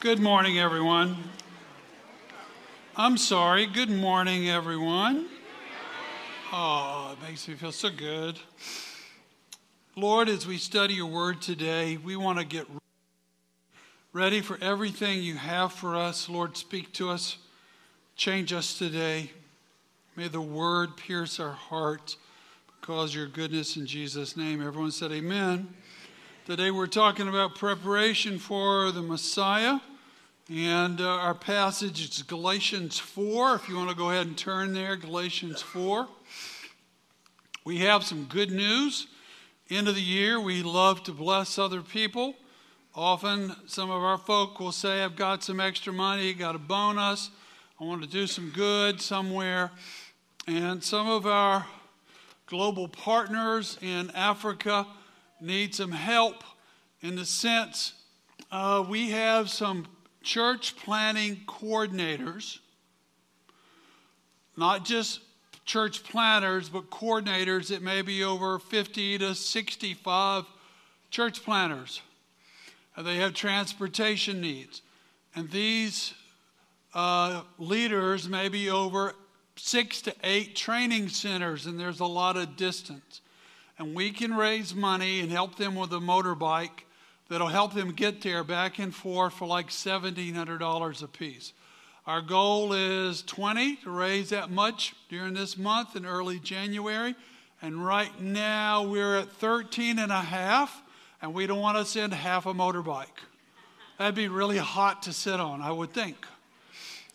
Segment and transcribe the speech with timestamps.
[0.00, 1.16] Good morning, everyone.
[2.94, 3.66] I'm sorry.
[3.66, 5.26] Good morning, everyone.
[6.52, 8.38] Oh, it makes me feel so good.
[9.96, 12.68] Lord, as we study your word today, we want to get
[14.12, 16.28] ready for everything you have for us.
[16.28, 17.36] Lord, speak to us,
[18.14, 19.32] change us today.
[20.14, 22.14] May the word pierce our heart
[22.80, 24.64] because your goodness in Jesus' name.
[24.64, 25.74] Everyone said, Amen.
[26.48, 29.80] Today we're talking about preparation for the Messiah.
[30.50, 33.56] And uh, our passage is Galatians 4.
[33.56, 36.08] If you want to go ahead and turn there, Galatians 4.
[37.66, 39.08] We have some good news.
[39.68, 42.34] End of the year, we love to bless other people.
[42.94, 47.28] Often, some of our folk will say, I've got some extra money, got a bonus,
[47.78, 49.70] I want to do some good somewhere.
[50.46, 51.66] And some of our
[52.46, 54.86] global partners in Africa
[55.40, 56.44] need some help
[57.00, 57.92] in the sense
[58.50, 59.86] uh, we have some
[60.22, 62.58] church planting coordinators,
[64.56, 65.20] not just
[65.66, 70.44] church planters, but coordinators that may be over 50 to 65
[71.10, 72.00] church planters.
[72.96, 74.82] And they have transportation needs.
[75.34, 76.14] And these
[76.94, 79.14] uh, leaders may be over
[79.56, 83.20] six to eight training centers, and there's a lot of distance.
[83.78, 86.84] And we can raise money and help them with a motorbike
[87.28, 91.52] that'll help them get there back and forth for like $1,700 a piece.
[92.06, 97.14] Our goal is 20 to raise that much during this month in early January.
[97.60, 100.82] And right now we're at 13 and a half,
[101.20, 103.06] and we don't want to send half a motorbike.
[103.98, 106.26] That'd be really hot to sit on, I would think.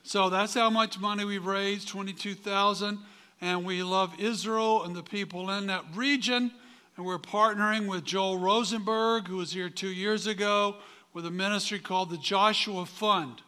[0.04, 3.00] So that's how much money we've raised, 22,000.
[3.44, 6.50] And we love Israel and the people in that region.
[6.96, 10.78] And we're partnering with Joel Rosenberg, who was here two years ago,
[11.14, 13.42] with a ministry called the Joshua Fund.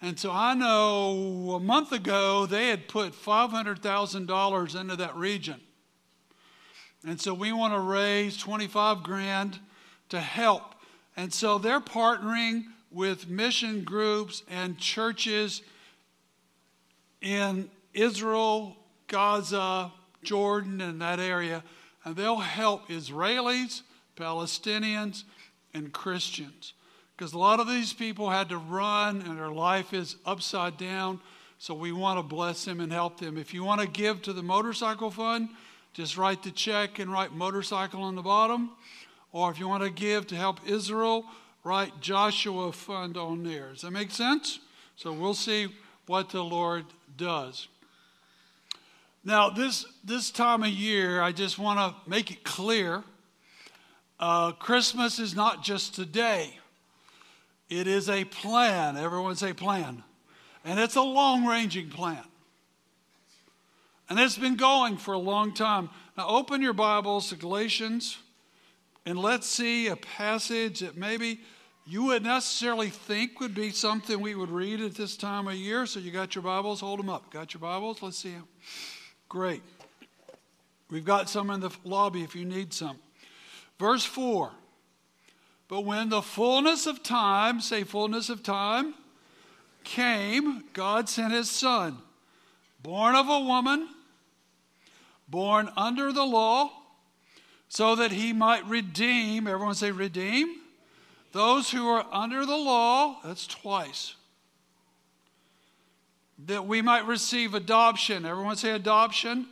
[0.00, 5.60] And so I know a month ago they had put $500,000 into that region.
[7.06, 9.58] And so we want to raise 25 grand
[10.08, 10.74] to help.
[11.18, 15.60] And so they're partnering with mission groups and churches
[17.20, 18.78] in Israel,
[19.12, 19.92] Gaza,
[20.24, 21.62] Jordan, and that area
[22.04, 23.82] and they'll help Israelis,
[24.16, 25.24] Palestinians,
[25.74, 26.74] and Christians.
[27.16, 31.20] Because a lot of these people had to run and their life is upside down.
[31.58, 33.38] So we want to bless them and help them.
[33.38, 35.50] If you want to give to the motorcycle fund,
[35.92, 38.72] just write the check and write motorcycle on the bottom.
[39.30, 41.24] Or if you want to give to help Israel,
[41.62, 43.70] write Joshua Fund on there.
[43.70, 44.58] Does that make sense?
[44.96, 45.68] So we'll see
[46.06, 46.84] what the Lord
[47.16, 47.68] does.
[49.24, 53.04] Now, this, this time of year, I just want to make it clear
[54.18, 56.56] uh, Christmas is not just today,
[57.68, 58.96] it is a plan.
[58.96, 60.04] Everyone say plan.
[60.64, 62.22] And it's a long ranging plan.
[64.08, 65.90] And it's been going for a long time.
[66.16, 68.18] Now, open your Bibles to Galatians
[69.04, 71.40] and let's see a passage that maybe
[71.84, 75.86] you would necessarily think would be something we would read at this time of year.
[75.86, 76.80] So, you got your Bibles?
[76.80, 77.32] Hold them up.
[77.32, 78.02] Got your Bibles?
[78.02, 78.46] Let's see them.
[79.32, 79.62] Great.
[80.90, 82.98] We've got some in the lobby if you need some.
[83.78, 84.50] Verse 4
[85.68, 88.92] But when the fullness of time, say fullness of time,
[89.84, 91.96] came, God sent his son,
[92.82, 93.88] born of a woman,
[95.26, 96.70] born under the law,
[97.70, 100.56] so that he might redeem, everyone say redeem,
[101.32, 104.16] those who are under the law, that's twice
[106.46, 108.24] that we might receive adoption.
[108.24, 109.46] Everyone say adoption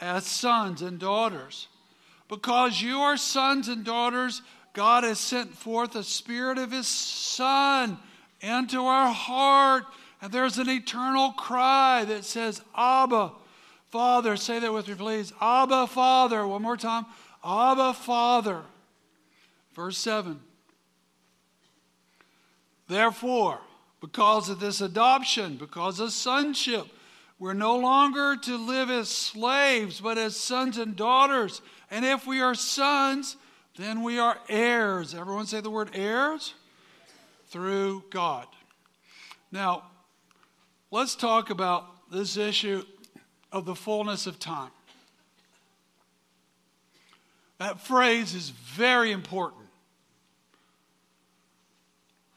[0.00, 1.68] as sons and daughters.
[2.28, 4.42] Because you are sons and daughters,
[4.72, 7.98] God has sent forth the Spirit of His Son
[8.40, 9.84] into our heart.
[10.22, 13.32] And there's an eternal cry that says, Abba,
[13.90, 14.36] Father.
[14.36, 15.32] Say that with me, please.
[15.40, 16.46] Abba, Father.
[16.46, 17.06] One more time.
[17.44, 18.62] Abba, Father.
[19.74, 20.40] Verse 7.
[22.86, 23.60] Therefore,
[24.00, 26.86] because of this adoption, because of sonship.
[27.38, 31.62] We're no longer to live as slaves, but as sons and daughters.
[31.90, 33.36] And if we are sons,
[33.76, 35.14] then we are heirs.
[35.14, 36.54] Everyone say the word heirs?
[37.48, 38.46] Through God.
[39.50, 39.84] Now,
[40.90, 42.84] let's talk about this issue
[43.52, 44.70] of the fullness of time.
[47.58, 49.69] That phrase is very important.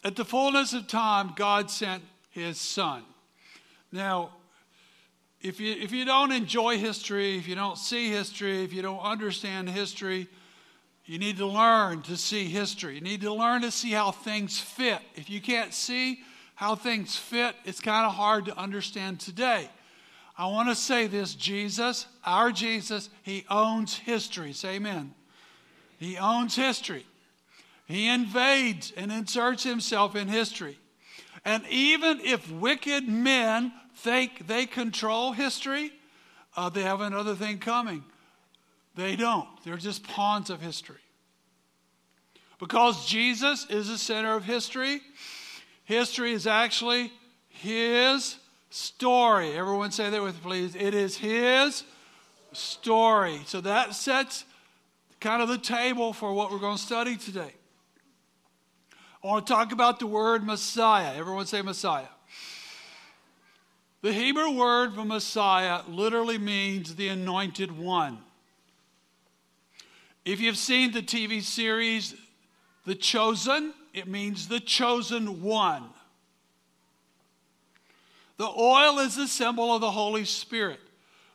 [0.03, 3.03] At the fullness of time, God sent his son.
[3.91, 4.31] Now,
[5.41, 8.99] if you, if you don't enjoy history, if you don't see history, if you don't
[8.99, 10.27] understand history,
[11.05, 12.95] You need to learn to see history.
[12.95, 14.99] You need to learn to see how things fit.
[15.15, 16.21] If you can't see
[16.55, 19.69] how things fit, it's kind of hard to understand today.
[20.37, 24.53] I want to say this Jesus, our Jesus, he owns history.
[24.53, 25.13] Say amen.
[25.99, 27.05] He owns history.
[27.85, 30.77] He invades and inserts himself in history.
[31.45, 35.91] And even if wicked men think they control history,
[36.55, 38.03] uh, they have another thing coming.
[38.95, 39.47] They don't.
[39.63, 40.97] They're just pawns of history.
[42.59, 45.01] Because Jesus is the center of history,
[45.83, 47.11] history is actually
[47.49, 48.37] his
[48.69, 49.51] story.
[49.53, 50.75] Everyone say that with please.
[50.75, 51.83] It is his
[52.53, 53.41] story.
[53.45, 54.45] So that sets
[55.19, 57.53] kind of the table for what we're going to study today.
[59.23, 61.15] I want to talk about the word Messiah.
[61.15, 62.07] Everyone say Messiah.
[64.01, 68.17] The Hebrew word for Messiah literally means the anointed one.
[70.25, 72.15] If you've seen the TV series
[72.85, 75.83] The Chosen, it means the chosen one.
[78.37, 80.81] The oil is a symbol of the Holy Spirit.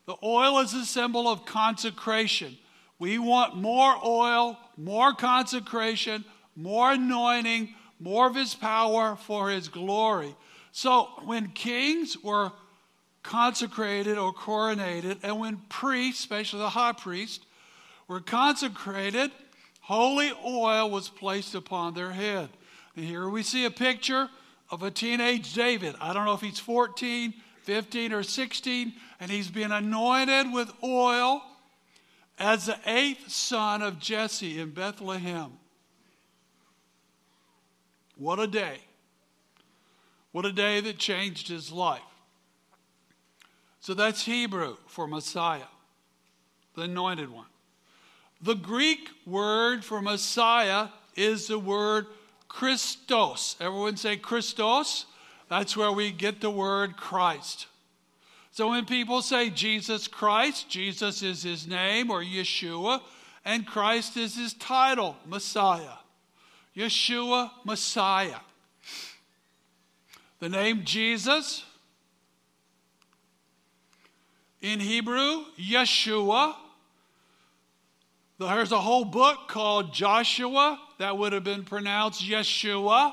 [0.04, 2.58] The oil is a symbol of consecration.
[2.98, 6.24] We want more oil, more consecration,
[6.58, 10.34] more anointing, more of his power for his glory.
[10.72, 12.50] So when kings were
[13.22, 17.46] consecrated or coronated, and when priests, especially the high priest,
[18.08, 19.30] were consecrated,
[19.82, 22.48] holy oil was placed upon their head.
[22.96, 24.28] And here we see a picture
[24.68, 25.94] of a teenage David.
[26.00, 31.40] I don't know if he's 14, 15, or 16, and he's been anointed with oil
[32.36, 35.52] as the eighth son of Jesse in Bethlehem.
[38.18, 38.78] What a day.
[40.32, 42.02] What a day that changed his life.
[43.80, 45.70] So that's Hebrew for Messiah,
[46.74, 47.46] the anointed one.
[48.42, 52.06] The Greek word for Messiah is the word
[52.48, 53.56] Christos.
[53.60, 55.06] Everyone say Christos?
[55.48, 57.66] That's where we get the word Christ.
[58.50, 63.00] So when people say Jesus Christ, Jesus is his name or Yeshua,
[63.44, 65.98] and Christ is his title, Messiah.
[66.78, 68.38] Yeshua, Messiah.
[70.38, 71.64] The name Jesus
[74.62, 76.54] in Hebrew, Yeshua.
[78.38, 83.12] There's a whole book called Joshua that would have been pronounced Yeshua.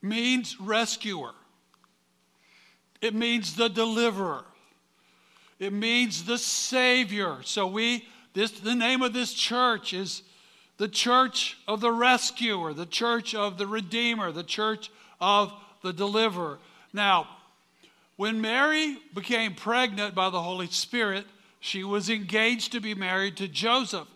[0.00, 1.32] Means rescuer.
[3.02, 4.46] It means the deliverer.
[5.58, 7.38] It means the savior.
[7.42, 8.06] So we
[8.36, 10.22] this, the name of this church is
[10.76, 14.90] the church of the rescuer, the church of the redeemer, the church
[15.22, 15.50] of
[15.82, 16.58] the deliverer.
[16.92, 17.28] Now,
[18.16, 21.24] when Mary became pregnant by the Holy Spirit,
[21.60, 24.06] she was engaged to be married to Joseph.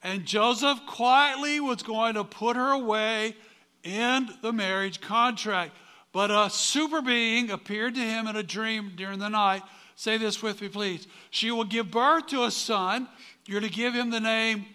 [0.00, 3.34] And Joseph quietly was going to put her away
[3.82, 5.72] in the marriage contract.
[6.12, 9.62] But a super being appeared to him in a dream during the night.
[9.96, 11.08] Say this with me, please.
[11.30, 13.08] She will give birth to a son,
[13.46, 14.66] you're to give him the name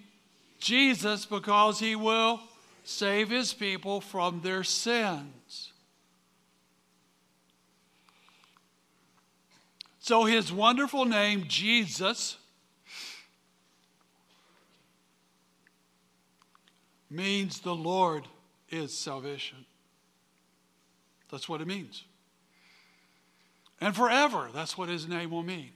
[0.60, 2.40] Jesus because he will
[2.84, 5.74] save his people from their sins.
[10.00, 12.38] So his wonderful name, Jesus,
[17.10, 18.25] means the Lord
[18.70, 19.66] is salvation.
[21.30, 22.04] That's what it means.
[23.80, 25.72] And forever, that's what his name will mean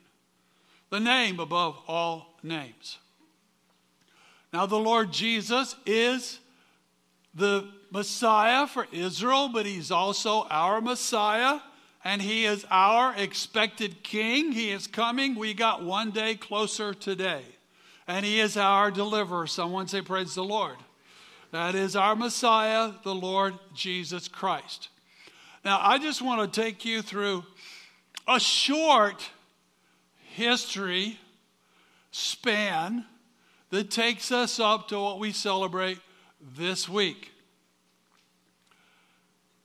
[0.90, 2.98] the name above all names.
[4.54, 6.40] Now, the Lord Jesus is
[7.34, 11.60] the Messiah for Israel, but he's also our Messiah,
[12.04, 14.52] and he is our expected king.
[14.52, 15.36] He is coming.
[15.36, 17.44] We got one day closer today,
[18.08, 19.48] and he is our deliverer.
[19.48, 20.78] Someone say, Praise the Lord.
[21.52, 24.90] That is our Messiah, the Lord Jesus Christ.
[25.64, 27.44] Now, I just want to take you through
[28.28, 29.30] a short
[30.36, 31.18] history
[32.12, 33.06] span
[33.70, 36.00] that takes us up to what we celebrate
[36.56, 37.32] this week.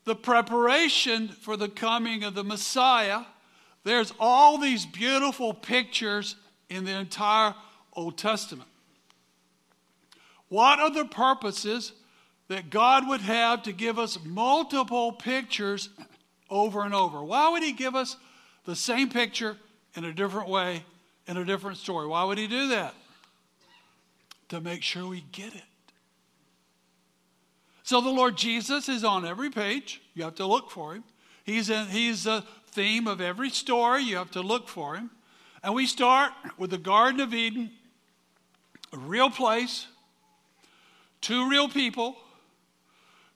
[0.05, 3.23] The preparation for the coming of the Messiah,
[3.85, 6.37] there's all these beautiful pictures
[6.69, 7.55] in the entire
[7.93, 8.69] Old Testament.
[10.49, 11.93] What are the purposes
[12.49, 15.91] that God would have to give us multiple pictures
[16.49, 17.23] over and over?
[17.23, 18.17] Why would He give us
[18.65, 19.57] the same picture
[19.97, 20.85] in a different way,
[21.27, 22.07] in a different story.
[22.07, 22.95] Why would he do that?
[24.49, 25.63] To make sure we get it.
[27.83, 30.01] So the Lord Jesus is on every page.
[30.15, 31.05] You have to look for him.
[31.45, 34.05] He's, in, he's the theme of every story.
[34.05, 35.11] You have to look for him.
[35.63, 37.71] And we start with the Garden of Eden,
[38.93, 39.87] a real place,
[41.21, 42.17] two real people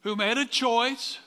[0.03, 1.19] who made a choice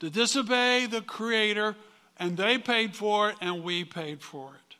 [0.00, 1.76] to disobey the Creator,
[2.20, 4.76] and they paid for it, and we paid for it.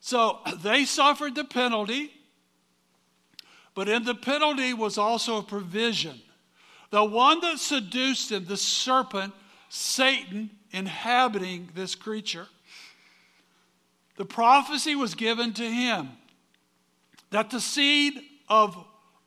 [0.00, 2.12] So they suffered the penalty,
[3.74, 6.22] but in the penalty was also a provision.
[6.90, 9.34] The one that seduced him, the serpent,
[9.68, 12.46] Satan, inhabiting this creature,
[14.16, 16.10] the prophecy was given to him
[17.30, 18.14] that the seed
[18.48, 18.76] of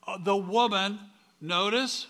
[0.07, 0.97] uh, the woman,
[1.41, 2.07] notice,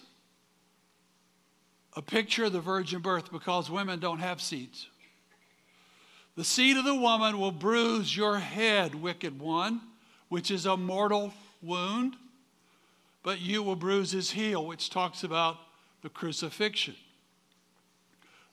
[1.95, 4.87] a picture of the virgin birth because women don't have seeds.
[6.37, 9.81] The seed of the woman will bruise your head, wicked one,
[10.29, 12.15] which is a mortal wound,
[13.23, 15.57] but you will bruise his heel, which talks about
[16.03, 16.95] the crucifixion.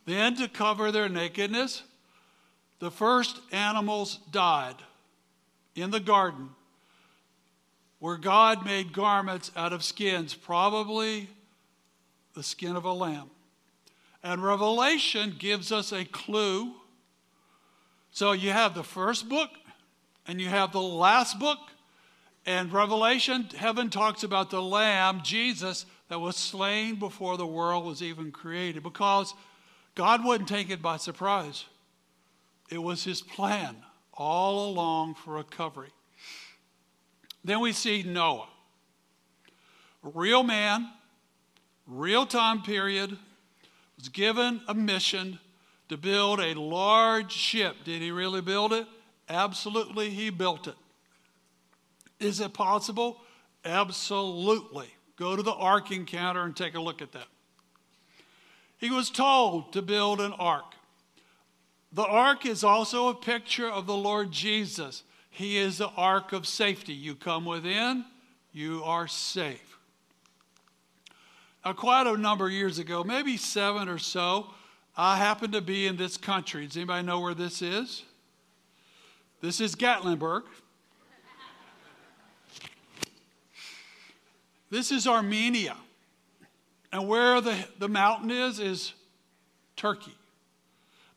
[0.07, 1.83] Then, to cover their nakedness,
[2.79, 4.77] the first animals died
[5.75, 6.49] in the garden
[7.99, 11.29] where God made garments out of skins, probably
[12.33, 13.29] the skin of a lamb.
[14.23, 16.73] And Revelation gives us a clue.
[18.15, 19.51] So you have the first book
[20.29, 21.59] and you have the last book.
[22.47, 28.03] And Revelation, heaven talks about the Lamb, Jesus, that was slain before the world was
[28.03, 29.35] even created because
[29.97, 31.65] God wouldn't take it by surprise.
[32.71, 33.79] It was his plan
[34.13, 35.91] all along for recovery.
[37.43, 38.47] Then we see Noah,
[40.05, 40.89] real man,
[41.85, 43.19] real time period,
[43.97, 45.41] was given a mission
[45.95, 47.77] to build a large ship.
[47.85, 48.85] Did he really build it?
[49.29, 50.75] Absolutely, he built it.
[52.19, 53.21] Is it possible?
[53.65, 54.89] Absolutely.
[55.17, 57.29] Go to the ark encounter and take a look at that.
[58.77, 60.75] He was told to build an ark.
[61.93, 65.05] The ark is also a picture of the Lord Jesus.
[65.31, 66.93] He is the ark of safety.
[66.93, 68.05] You come within,
[68.53, 69.79] you are safe.
[71.65, 74.49] Now, quite a number of years ago, maybe seven or so,
[74.97, 76.67] I happen to be in this country.
[76.67, 78.05] Does anybody know where this is?
[79.41, 80.43] This is Gatlinburg.
[84.71, 85.77] This is Armenia.
[86.93, 88.93] And where the, the mountain is, is
[89.77, 90.15] Turkey.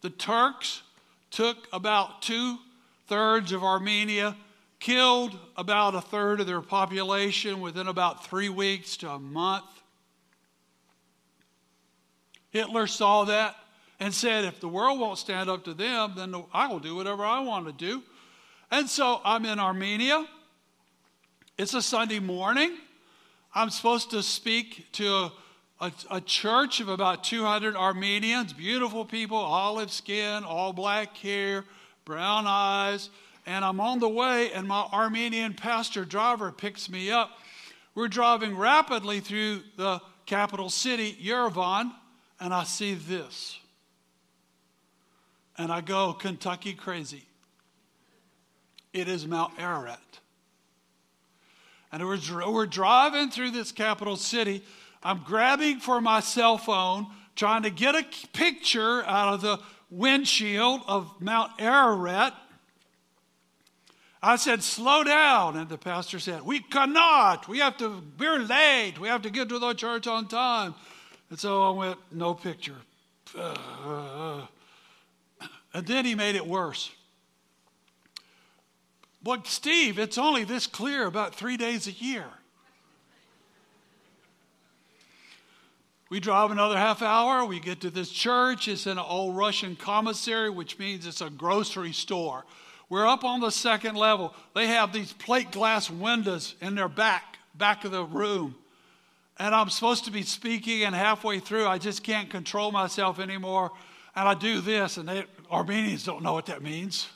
[0.01, 0.81] The Turks
[1.29, 2.57] took about two
[3.07, 4.35] thirds of Armenia,
[4.79, 9.65] killed about a third of their population within about three weeks to a month.
[12.49, 13.55] Hitler saw that
[13.99, 17.25] and said, if the world won't stand up to them, then I will do whatever
[17.25, 18.03] I want to do.
[18.69, 20.25] And so I'm in Armenia.
[21.57, 22.77] It's a Sunday morning.
[23.55, 25.31] I'm supposed to speak to a
[25.79, 31.63] a, church of about 200 Armenians, beautiful people, olive skin, all black hair,
[32.05, 33.09] brown eyes.
[33.45, 37.31] And I'm on the way, and my Armenian pastor driver picks me up.
[37.95, 41.91] We're driving rapidly through the capital city, Yerevan,
[42.39, 43.59] and I see this.
[45.57, 47.25] And I go, Kentucky crazy.
[48.93, 49.99] It is Mount Ararat.
[51.91, 54.63] And we're, we're driving through this capital city
[55.03, 59.59] I'm grabbing for my cell phone, trying to get a picture out of the
[59.89, 62.33] windshield of Mount Ararat.
[64.21, 65.55] I said, slow down.
[65.55, 67.47] And the pastor said, we cannot.
[67.47, 68.95] We have to, we're late.
[68.99, 70.73] We have to get to the church on time.
[71.29, 72.75] And so I went, no picture.
[73.37, 74.47] Uh, uh, uh.
[75.73, 76.91] And then he made it worse.
[79.21, 82.25] But Steve, it's only this clear about three days a year.
[86.09, 87.43] We drive another half hour.
[87.45, 88.69] We get to this church.
[88.69, 92.45] It's an old Russian commissary, which means it's a grocery store.
[92.89, 94.33] We're up on the second level.
[94.55, 98.55] They have these plate glass windows in their back, back of the room.
[99.37, 103.71] And I'm supposed to be speaking, and halfway through, I just can't control myself anymore.
[104.15, 107.07] And I do this, and they, Armenians don't know what that means.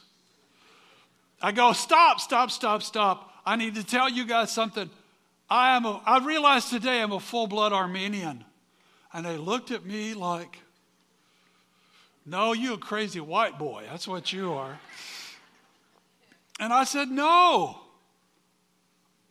[1.42, 3.34] I go, stop, stop, stop, stop.
[3.46, 4.90] I need to tell you guys something.
[5.50, 8.46] I am a, I realize today I'm a full blood Armenian.
[9.14, 10.60] And they looked at me like,
[12.26, 13.84] No, you a crazy white boy.
[13.90, 14.80] That's what you are.
[16.60, 17.82] And I said, No.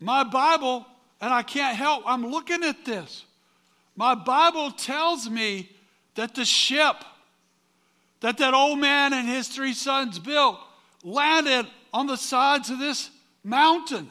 [0.00, 0.86] My Bible,
[1.20, 3.24] and I can't help, I'm looking at this.
[3.96, 5.70] My Bible tells me
[6.14, 6.96] that the ship
[8.20, 10.58] that that old man and his three sons built
[11.02, 13.10] landed on the sides of this
[13.42, 14.08] mountain.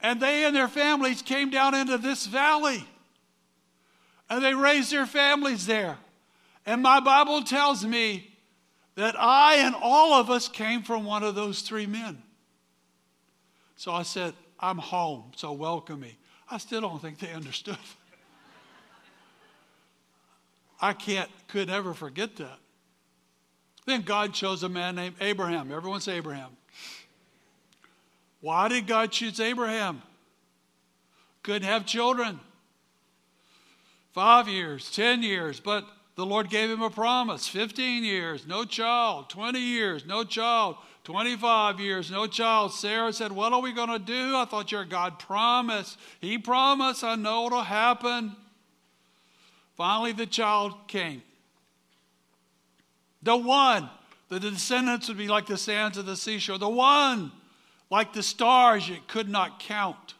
[0.00, 2.84] And they and their families came down into this valley
[4.32, 5.98] and they raised their families there.
[6.64, 8.32] And my Bible tells me
[8.94, 12.22] that I and all of us came from one of those three men.
[13.76, 16.16] So I said, I'm home, so welcome me.
[16.50, 17.78] I still don't think they understood.
[20.82, 22.58] I can't, could never forget that.
[23.86, 25.70] Then God chose a man named Abraham.
[25.72, 26.50] Everyone say Abraham.
[28.40, 30.02] Why did God choose Abraham?
[31.44, 32.40] Couldn't have children.
[34.12, 35.86] Five years, 10 years, but
[36.16, 41.80] the Lord gave him a promise 15 years, no child, 20 years, no child, 25
[41.80, 42.72] years, no child.
[42.72, 44.36] Sarah said, What are we going to do?
[44.36, 45.98] I thought your God promised.
[46.20, 48.36] He promised, I know it'll happen.
[49.76, 51.22] Finally, the child came.
[53.22, 53.88] The one,
[54.28, 56.58] the descendants would be like the sands of the seashore.
[56.58, 57.32] The one,
[57.90, 60.14] like the stars you could not count.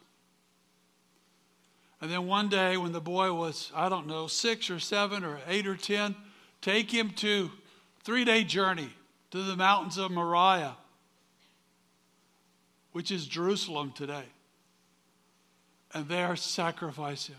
[2.00, 5.38] And then one day, when the boy was, I don't know, six or seven or
[5.46, 6.16] eight or ten,
[6.60, 7.50] take him to
[8.02, 8.90] three day journey
[9.30, 10.76] to the mountains of Moriah,
[12.92, 14.24] which is Jerusalem today.
[15.94, 17.36] And there sacrifice him.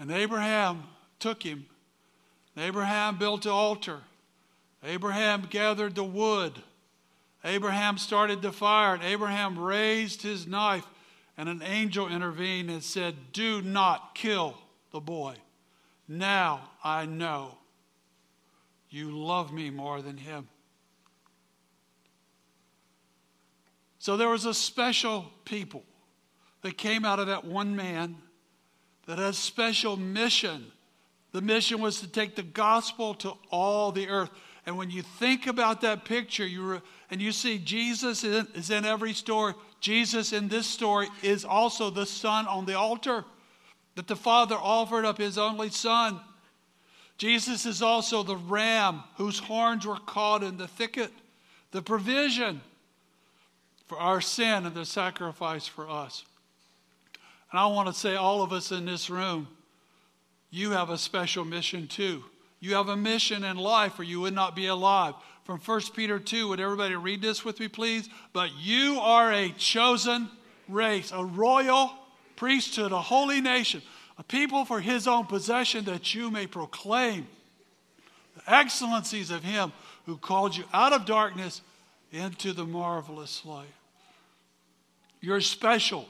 [0.00, 0.84] And Abraham
[1.18, 1.66] took him.
[2.56, 3.98] Abraham built an altar.
[4.82, 6.54] Abraham gathered the wood.
[7.44, 8.94] Abraham started the fire.
[8.94, 10.86] And Abraham raised his knife
[11.36, 14.56] and an angel intervened and said, Do not kill
[14.90, 15.34] the boy.
[16.08, 17.58] Now I know
[18.88, 20.48] you love me more than him.
[23.98, 25.84] So there was a special people
[26.62, 28.16] that came out of that one man
[29.10, 30.64] that had a special mission.
[31.32, 34.30] The mission was to take the gospel to all the earth.
[34.66, 38.48] And when you think about that picture, you re- and you see Jesus is in,
[38.54, 39.54] is in every story.
[39.80, 43.24] Jesus in this story is also the Son on the altar,
[43.96, 46.20] that the Father offered up His only Son.
[47.18, 51.10] Jesus is also the ram whose horns were caught in the thicket,
[51.72, 52.60] the provision
[53.88, 56.24] for our sin and the sacrifice for us.
[57.50, 59.48] And I want to say, all of us in this room,
[60.50, 62.24] you have a special mission too.
[62.60, 65.14] You have a mission in life or you would not be alive.
[65.44, 68.08] From 1 Peter 2, would everybody read this with me, please?
[68.32, 70.28] But you are a chosen
[70.68, 71.92] race, a royal
[72.36, 73.82] priesthood, a holy nation,
[74.18, 77.26] a people for his own possession, that you may proclaim
[78.36, 79.72] the excellencies of him
[80.06, 81.62] who called you out of darkness
[82.12, 83.66] into the marvelous light.
[85.20, 86.06] You're special,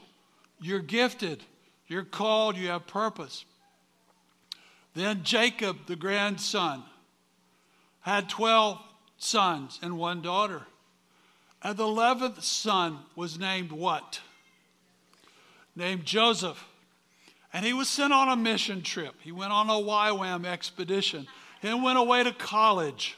[0.61, 1.43] you're gifted,
[1.87, 3.45] you're called, you have purpose.
[4.93, 6.83] Then Jacob, the grandson,
[8.01, 8.79] had 12
[9.17, 10.63] sons and one daughter.
[11.63, 14.19] And the 11th son was named what?
[15.75, 16.65] Named Joseph.
[17.53, 19.15] And he was sent on a mission trip.
[19.21, 21.27] He went on a YWAM expedition.
[21.63, 23.17] and went away to college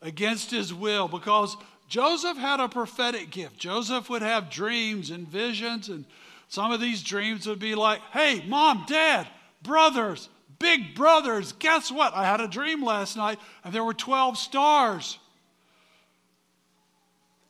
[0.00, 1.56] against his will because
[1.88, 3.58] Joseph had a prophetic gift.
[3.58, 6.04] Joseph would have dreams and visions, and
[6.48, 9.28] some of these dreams would be like, hey, mom, dad,
[9.62, 12.14] brothers, big brothers, guess what?
[12.14, 15.18] I had a dream last night and there were 12 stars.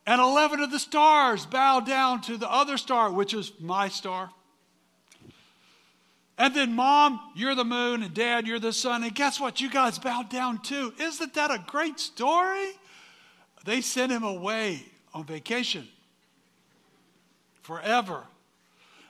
[0.05, 4.29] And 11 of the stars bowed down to the other star, which is my star.
[6.37, 9.03] And then, mom, you're the moon, and dad, you're the sun.
[9.03, 9.59] And guess what?
[9.59, 10.93] You guys bowed down too.
[10.99, 12.69] Isn't that a great story?
[13.67, 14.81] They sent him away
[15.13, 15.89] on vacation
[17.63, 18.23] forever.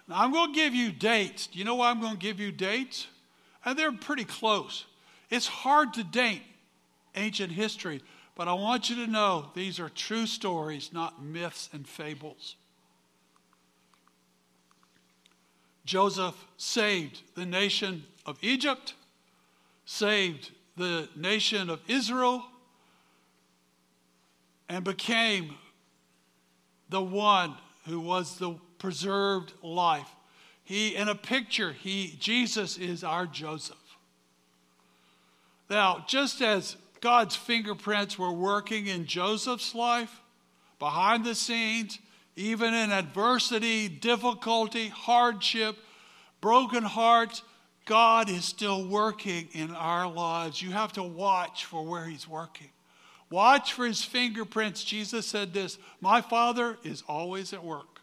[0.07, 1.45] Now, I'm going to give you dates.
[1.45, 3.05] Do you know why I'm going to give you dates?
[3.63, 4.85] And they're pretty close.
[5.29, 6.41] It's hard to date
[7.13, 8.01] ancient history,
[8.33, 12.55] but I want you to know these are true stories, not myths and fables.
[15.85, 18.95] Joseph saved the nation of Egypt,
[19.85, 22.43] saved the nation of Israel,
[24.69, 25.55] and became
[26.89, 30.09] the one who was the preserved life
[30.67, 33.77] he, in a picture, he, Jesus is our Joseph.
[35.69, 40.19] Now, just as God's fingerprints were working in Joseph's life,
[40.77, 41.99] behind the scenes,
[42.35, 45.77] even in adversity, difficulty, hardship,
[46.41, 47.43] broken hearts,
[47.85, 50.61] God is still working in our lives.
[50.61, 52.67] You have to watch for where He's working.
[53.29, 54.83] Watch for His fingerprints.
[54.83, 58.01] Jesus said this My Father is always at work.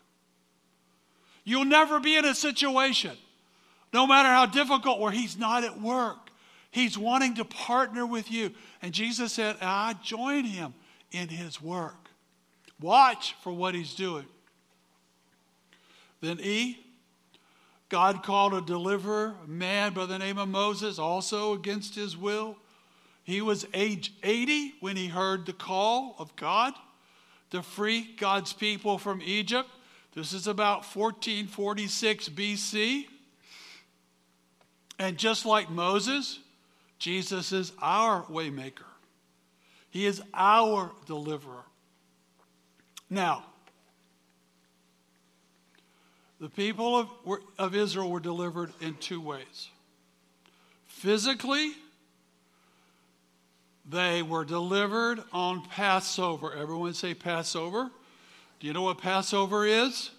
[1.45, 3.17] You'll never be in a situation,
[3.93, 6.31] no matter how difficult, where He's not at work.
[6.71, 8.51] He's wanting to partner with you.
[8.83, 10.75] And Jesus said, I join Him
[11.13, 12.09] in His work.
[12.81, 14.27] Watch for what He's doing.
[16.21, 16.85] Then E,
[17.89, 22.57] God called a deliverer, a man by the name of Moses, also against his will.
[23.25, 26.75] He was age 80 when he heard the call of God
[27.51, 29.69] to free God's people from Egypt.
[30.15, 33.07] This is about 1446 BC.
[34.99, 36.39] And just like Moses,
[36.99, 38.85] Jesus is our waymaker.
[39.91, 41.65] He is our deliverer.
[43.09, 43.45] Now,
[46.41, 47.09] the people of,
[47.59, 49.69] of Israel were delivered in two ways.
[50.87, 51.73] Physically,
[53.89, 56.55] they were delivered on Passover.
[56.55, 57.91] Everyone say Passover.
[58.61, 60.11] Do you know what Passover is?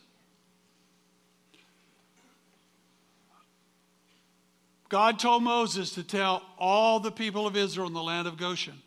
[4.87, 8.81] God told Moses to tell all the people of Israel in the land of Goshen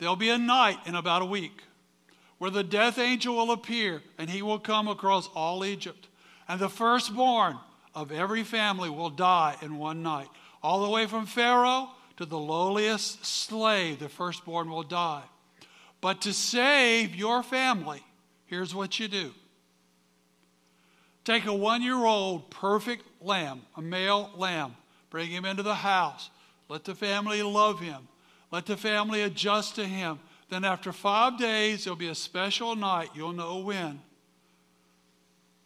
[0.00, 1.62] there'll be a night in about a week
[2.38, 6.08] where the death angel will appear and he will come across all Egypt.
[6.48, 7.58] And the firstborn
[7.94, 10.28] of every family will die in one night.
[10.62, 15.22] All the way from Pharaoh to the lowliest slave, the firstborn will die.
[16.02, 18.04] But to save your family,
[18.44, 19.32] here's what you do
[21.24, 24.76] take a one year old perfect lamb, a male lamb,
[25.08, 26.28] bring him into the house.
[26.68, 28.06] Let the family love him.
[28.52, 30.18] Let the family adjust to him.
[30.50, 33.08] Then, after five days, there'll be a special night.
[33.14, 34.02] You'll know when.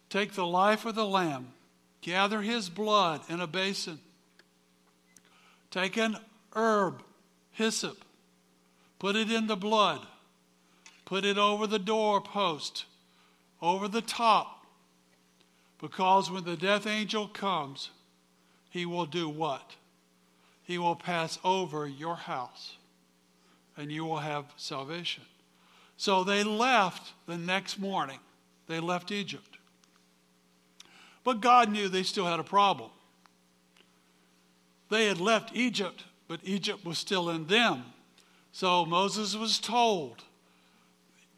[0.09, 1.51] Take the life of the lamb,
[1.99, 3.99] gather his blood in a basin.
[5.69, 6.15] Take an
[6.55, 7.01] herb,
[7.51, 7.97] hyssop,
[8.99, 10.01] put it in the blood,
[11.05, 12.85] put it over the doorpost,
[13.61, 14.65] over the top,
[15.81, 17.89] because when the death angel comes,
[18.69, 19.75] he will do what?
[20.63, 22.77] He will pass over your house
[23.77, 25.23] and you will have salvation.
[25.97, 28.19] So they left the next morning.
[28.67, 29.57] They left Egypt.
[31.23, 32.89] But God knew they still had a problem.
[34.89, 37.83] They had left Egypt, but Egypt was still in them.
[38.51, 40.23] So Moses was told,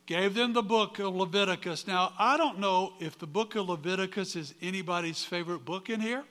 [0.06, 1.88] gave them the book of Leviticus.
[1.88, 6.24] Now, I don't know if the book of Leviticus is anybody's favorite book in here.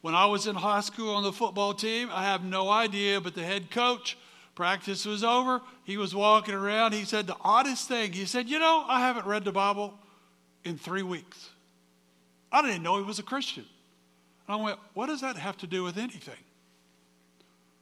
[0.00, 3.34] When I was in high school on the football team, I have no idea, but
[3.34, 4.16] the head coach,
[4.54, 5.60] practice was over.
[5.84, 6.92] He was walking around.
[6.92, 8.12] He said the oddest thing.
[8.12, 9.94] He said, You know, I haven't read the Bible
[10.64, 11.50] in three weeks.
[12.50, 13.66] I didn't know he was a Christian.
[14.48, 16.34] And I went, What does that have to do with anything?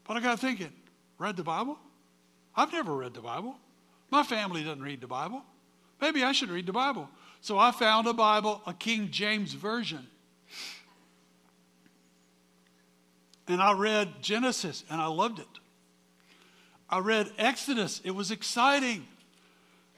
[0.09, 0.73] But I got thinking,
[1.19, 1.79] Read the Bible?
[2.57, 3.57] I've never read the Bible.
[4.11, 5.43] My family doesn't read the Bible.
[6.01, 7.09] Maybe I should read the Bible.
[7.41, 10.07] So I found a Bible, a King James Version.
[13.49, 15.47] And I read Genesis and I loved it.
[16.91, 19.07] I read Exodus, it was exciting.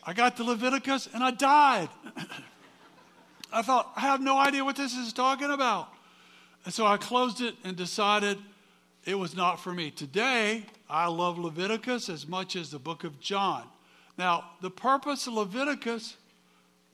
[0.03, 1.88] I got to Leviticus and I died.
[3.53, 5.88] I thought, I have no idea what this is talking about.
[6.64, 8.38] And so I closed it and decided
[9.05, 9.91] it was not for me.
[9.91, 13.65] Today, I love Leviticus as much as the book of John.
[14.19, 16.17] Now, the purpose of Leviticus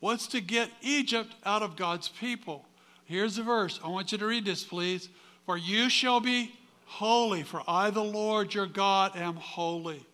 [0.00, 2.64] was to get Egypt out of God's people.
[3.06, 3.80] Here's the verse.
[3.84, 5.08] I want you to read this, please.
[5.46, 6.52] For you shall be
[6.84, 10.04] holy, for I, the Lord your God, am holy.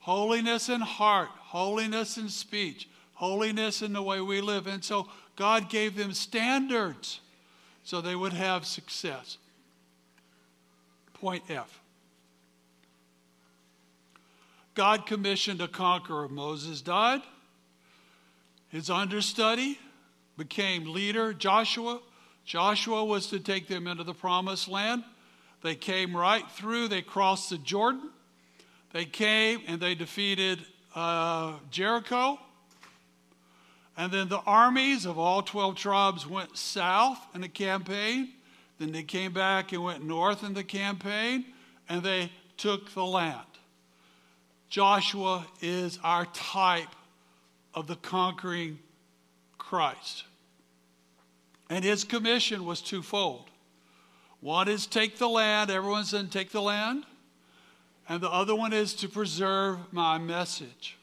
[0.00, 4.66] Holiness in heart, holiness in speech, holiness in the way we live.
[4.66, 7.20] And so God gave them standards
[7.82, 9.38] so they would have success.
[11.24, 11.80] Point F.
[14.74, 16.28] God commissioned a conqueror.
[16.28, 17.22] Moses died.
[18.68, 19.78] His understudy
[20.36, 22.00] became leader, Joshua.
[22.44, 25.02] Joshua was to take them into the promised land.
[25.62, 28.10] They came right through, they crossed the Jordan.
[28.92, 32.38] They came and they defeated uh, Jericho.
[33.96, 38.34] And then the armies of all 12 tribes went south in a campaign.
[38.84, 41.46] Then they came back and went north in the campaign,
[41.88, 43.46] and they took the land.
[44.68, 46.94] Joshua is our type
[47.72, 48.78] of the conquering
[49.56, 50.24] Christ.
[51.70, 53.48] And his commission was twofold.
[54.40, 57.04] One is take the land, everyone said take the land.
[58.06, 60.98] And the other one is to preserve my message.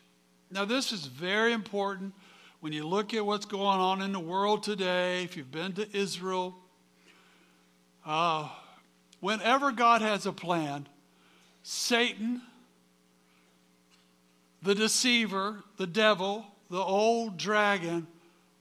[0.52, 2.14] Now, this is very important
[2.60, 5.24] when you look at what's going on in the world today.
[5.24, 6.54] If you've been to Israel,
[8.06, 8.50] uh,
[9.20, 10.88] whenever God has a plan,
[11.64, 12.42] Satan,
[14.62, 18.08] the deceiver, the devil, the old dragon,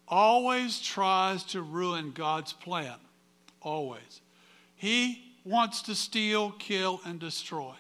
[0.09, 2.97] always tries to ruin God's plan.
[3.63, 4.21] Always.
[4.77, 7.75] He wants to steal, kill, and destroy.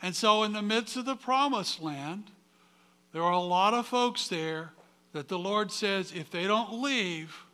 [0.00, 2.24] And so, in the midst of the promised land,
[3.12, 4.72] there are a lot of folks there
[5.12, 7.44] that the Lord says if they don't leave,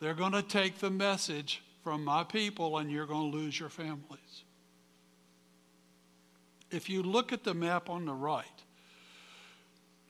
[0.00, 3.68] they're going to take the message from my people and you're going to lose your
[3.68, 4.42] families.
[6.72, 8.44] if you look at the map on the right,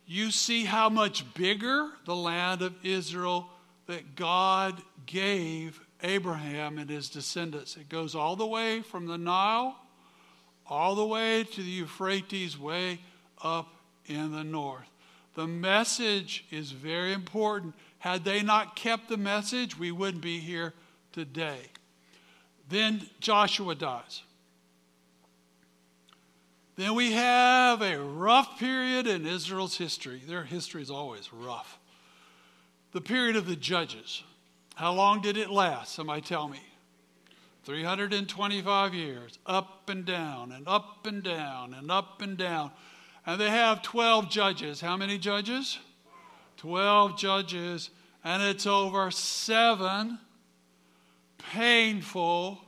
[0.07, 3.51] you see how much bigger the land of Israel
[3.89, 7.77] that God gave Abraham and his descendants.
[7.77, 9.77] It goes all the way from the Nile,
[10.67, 13.01] all the way to the Euphrates, way
[13.45, 13.69] up
[14.07, 14.89] in the north.
[15.35, 17.75] The message is very important.
[17.99, 20.73] Had they not kept the message, we wouldn't be here
[21.17, 21.61] today.
[22.69, 24.23] Then Joshua dies.
[26.77, 30.21] Then we have a rough period in Israel's history.
[30.29, 31.79] Their history is always rough.
[32.93, 34.25] The period of the judges.
[34.75, 35.95] How long did it last?
[35.95, 36.61] Somebody tell me.
[37.65, 42.71] 325 years, up and down, and up and down, and up and down.
[43.25, 44.83] And they have 12 judges.
[44.83, 45.79] How many judges?
[46.59, 47.89] 12 judges.
[48.23, 50.19] And it's over seven
[51.53, 52.61] painful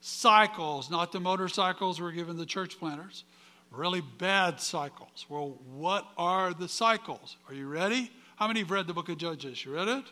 [0.00, 3.24] cycles, not the motorcycles we're giving the church planters,
[3.70, 5.26] really bad cycles.
[5.28, 7.36] Well, what are the cycles?
[7.48, 8.10] Are you ready?
[8.36, 9.64] How many have read the book of Judges?
[9.64, 10.04] You read it?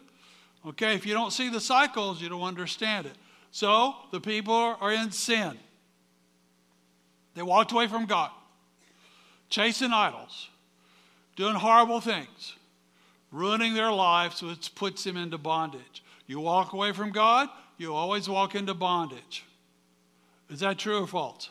[0.66, 3.12] Okay, if you don't see the cycles, you don't understand it.
[3.50, 5.58] So the people are in sin.
[7.34, 8.30] They walked away from God,
[9.48, 10.48] chasing idols,
[11.36, 12.54] doing horrible things,
[13.30, 16.02] ruining their lives, which puts them into bondage.
[16.26, 19.44] You walk away from God, you always walk into bondage.
[20.50, 21.50] Is that true or false?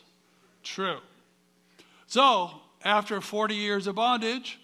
[0.62, 0.98] True.
[2.06, 2.50] So,
[2.84, 4.58] after 40 years of bondage,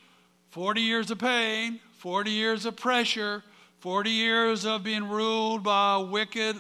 [0.51, 3.43] 40 years of pain, 40 years of pressure,
[3.81, 6.57] 40 years of being ruled by a wicked,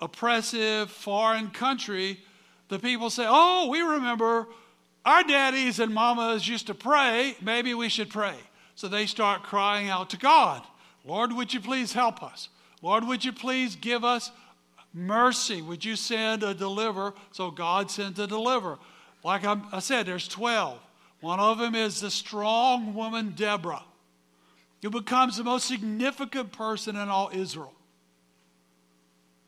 [0.00, 2.20] oppressive, foreign country,
[2.68, 4.46] the people say, Oh, we remember
[5.04, 7.36] our daddies and mamas used to pray.
[7.40, 8.36] Maybe we should pray.
[8.74, 10.62] So they start crying out to God
[11.04, 12.48] Lord, would you please help us?
[12.82, 14.30] Lord, would you please give us
[14.92, 15.62] mercy?
[15.62, 17.14] Would you send a deliverer?
[17.30, 18.78] So God sent a deliverer.
[19.24, 20.78] Like I said, there's 12.
[21.20, 23.84] One of them is the strong woman, Deborah,
[24.82, 27.72] who becomes the most significant person in all Israel.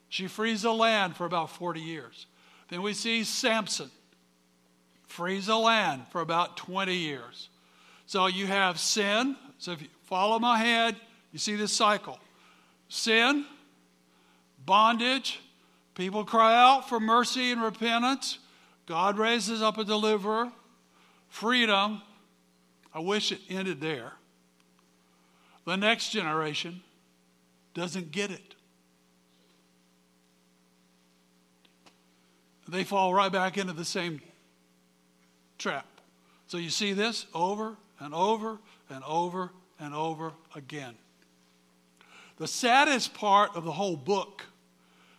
[0.09, 2.27] She frees the land for about 40 years.
[2.69, 3.91] Then we see Samson
[5.09, 7.49] frees the land for about 20 years.
[8.07, 9.35] So you have sin.
[9.59, 10.95] So if you follow my head,
[11.33, 12.21] you see this cycle
[12.89, 13.45] sin,
[14.65, 15.41] bondage,
[15.95, 18.39] people cry out for mercy and repentance.
[18.87, 20.51] God raises up a deliverer,
[21.29, 22.03] freedom.
[22.93, 24.13] I wish it ended there.
[25.65, 26.83] The next generation
[27.73, 28.55] doesn't get it.
[32.69, 34.21] They fall right back into the same
[35.59, 35.87] trap.
[36.47, 40.95] So you see this over and over and over and over again.
[42.37, 44.47] The saddest part of the whole book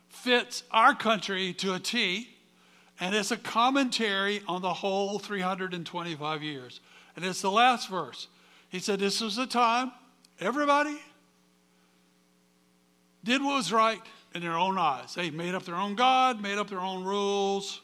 [0.10, 2.30] fits our country to a T,
[2.99, 6.82] and it's a commentary on the whole 325 years.
[7.15, 8.28] And it's the last verse.
[8.69, 9.91] He said, This was the time
[10.39, 10.97] everybody
[13.23, 14.01] did what was right
[14.34, 15.15] in their own eyes.
[15.15, 17.82] They made up their own God, made up their own rules,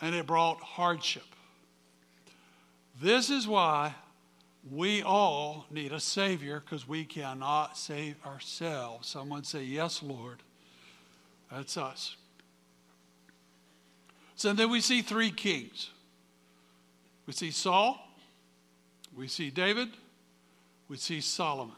[0.00, 1.24] and it brought hardship.
[3.00, 3.94] This is why
[4.70, 9.08] we all need a Savior because we cannot save ourselves.
[9.08, 10.42] Someone say, Yes, Lord.
[11.50, 12.16] That's us.
[14.36, 15.90] So then we see three kings
[17.26, 17.98] we see Saul,
[19.16, 19.88] we see David,
[20.88, 21.76] we see Solomon.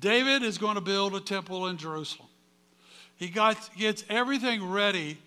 [0.00, 2.28] David is going to build a temple in Jerusalem.
[3.16, 5.18] He got, gets everything ready,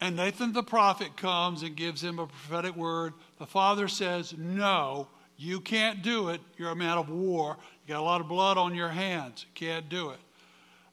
[0.00, 3.12] and Nathan the prophet comes and gives him a prophetic word.
[3.38, 6.40] The father says, No, you can't do it.
[6.56, 7.56] You're a man of war.
[7.86, 9.46] You got a lot of blood on your hands.
[9.48, 10.18] You can't do it.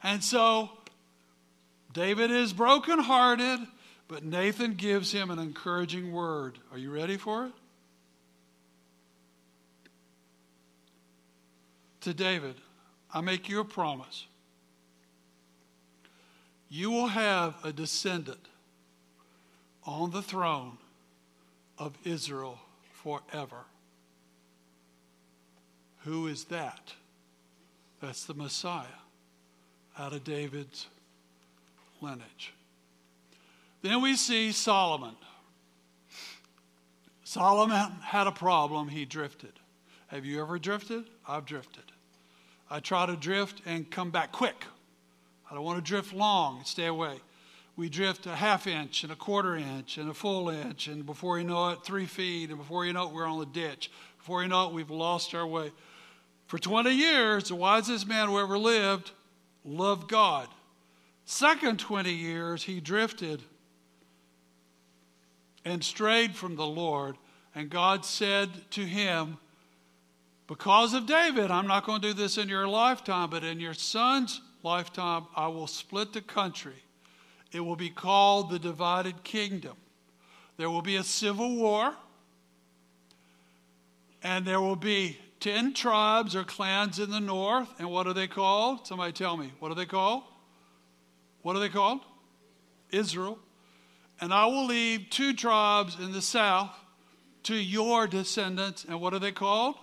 [0.03, 0.69] And so
[1.91, 3.59] David is brokenhearted,
[4.07, 6.59] but Nathan gives him an encouraging word.
[6.71, 7.53] Are you ready for it?
[12.01, 12.53] To David,
[13.11, 14.27] I make you a promise.
[16.69, 18.47] You will have a descendant
[19.85, 20.77] on the throne
[21.79, 22.59] of Israel
[23.01, 23.65] forever.
[26.05, 26.93] Who is that?
[27.99, 28.85] That's the Messiah
[29.97, 30.87] out of David's
[31.99, 32.53] lineage.
[33.81, 35.15] Then we see Solomon.
[37.23, 39.53] Solomon had a problem, he drifted.
[40.07, 41.05] Have you ever drifted?
[41.27, 41.83] I've drifted.
[42.69, 44.63] I try to drift and come back quick.
[45.49, 47.19] I don't want to drift long stay away.
[47.77, 51.39] We drift a half inch and a quarter inch and a full inch, and before
[51.39, 53.91] you know it, three feet, and before you know it, we're on the ditch.
[54.17, 55.71] Before you know it, we've lost our way.
[56.47, 59.11] For 20 years, the wisest man who ever lived
[59.63, 60.47] loved God.
[61.25, 63.41] Second 20 years, he drifted
[65.63, 67.17] and strayed from the Lord.
[67.55, 69.37] And God said to him,
[70.47, 73.73] Because of David, I'm not going to do this in your lifetime, but in your
[73.73, 76.83] son's lifetime, I will split the country.
[77.51, 79.77] It will be called the divided kingdom.
[80.57, 81.95] There will be a civil war,
[84.21, 87.69] and there will be 10 tribes or clans in the north.
[87.77, 88.87] And what are they called?
[88.87, 89.53] Somebody tell me.
[89.59, 90.23] What are they called?
[91.43, 91.99] What are they called?
[92.89, 93.37] Israel.
[94.19, 96.71] And I will leave two tribes in the south
[97.43, 98.85] to your descendants.
[98.89, 99.75] And what are they called?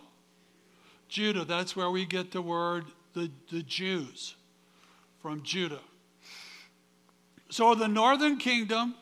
[1.09, 1.45] Judah.
[1.45, 4.35] That's where we get the word the, the Jews
[5.21, 5.79] from Judah.
[7.51, 8.97] So the northern kingdom,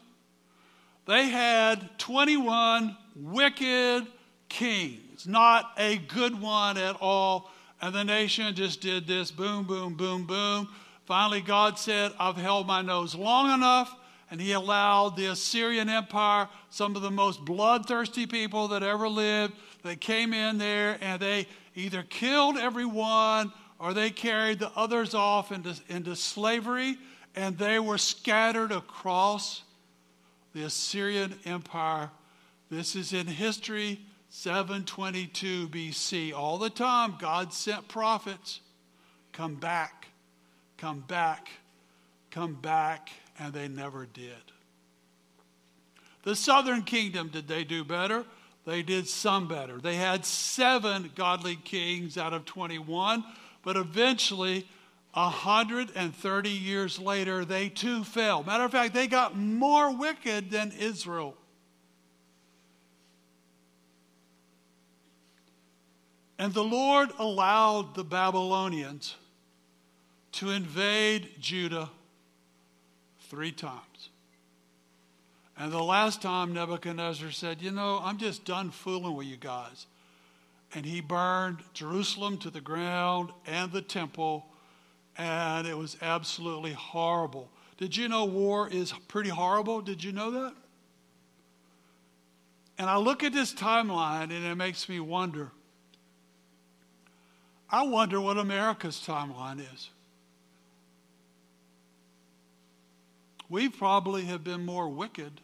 [1.07, 4.09] they had 21 wicked
[4.51, 7.51] kings, not a good one at all.
[7.83, 10.69] And the nation just did this boom, boom, boom, boom.
[11.05, 13.95] Finally, God said, I've held my nose long enough
[14.31, 19.55] and he allowed the Assyrian Empire, some of the most bloodthirsty people that ever lived,
[19.83, 25.51] they came in there and they either killed everyone or they carried the others off
[25.51, 26.97] into, into slavery,
[27.35, 29.63] and they were scattered across
[30.53, 32.11] the Assyrian Empire.
[32.71, 36.33] This is in history, 722 BC.
[36.33, 38.61] All the time, God sent prophets
[39.33, 40.07] come back,
[40.79, 41.49] come back,
[42.31, 44.33] come back and they never did.
[46.23, 48.25] The southern kingdom, did they do better?
[48.67, 49.79] They did some better.
[49.79, 53.25] They had seven godly kings out of 21,
[53.65, 54.69] but eventually,
[55.15, 58.45] 130 years later, they too fell.
[58.45, 61.35] Matter of fact, they got more wicked than Israel.
[66.41, 69.15] And the Lord allowed the Babylonians
[70.33, 71.91] to invade Judah
[73.29, 74.09] three times.
[75.59, 79.87] And the last time Nebuchadnezzar said, You know, I'm just done fooling with you guys.
[80.75, 84.47] And he burned Jerusalem to the ground and the temple,
[85.19, 87.51] and it was absolutely horrible.
[87.77, 89.83] Did you know war is pretty horrible?
[89.83, 90.55] Did you know that?
[92.79, 95.53] And I look at this timeline and it makes me wonder.
[97.71, 99.91] I wonder what America's timeline is.
[103.51, 105.41] we probably have been more wicked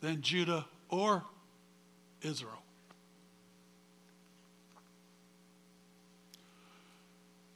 [0.00, 1.24] than Judah or
[2.22, 2.62] Israel.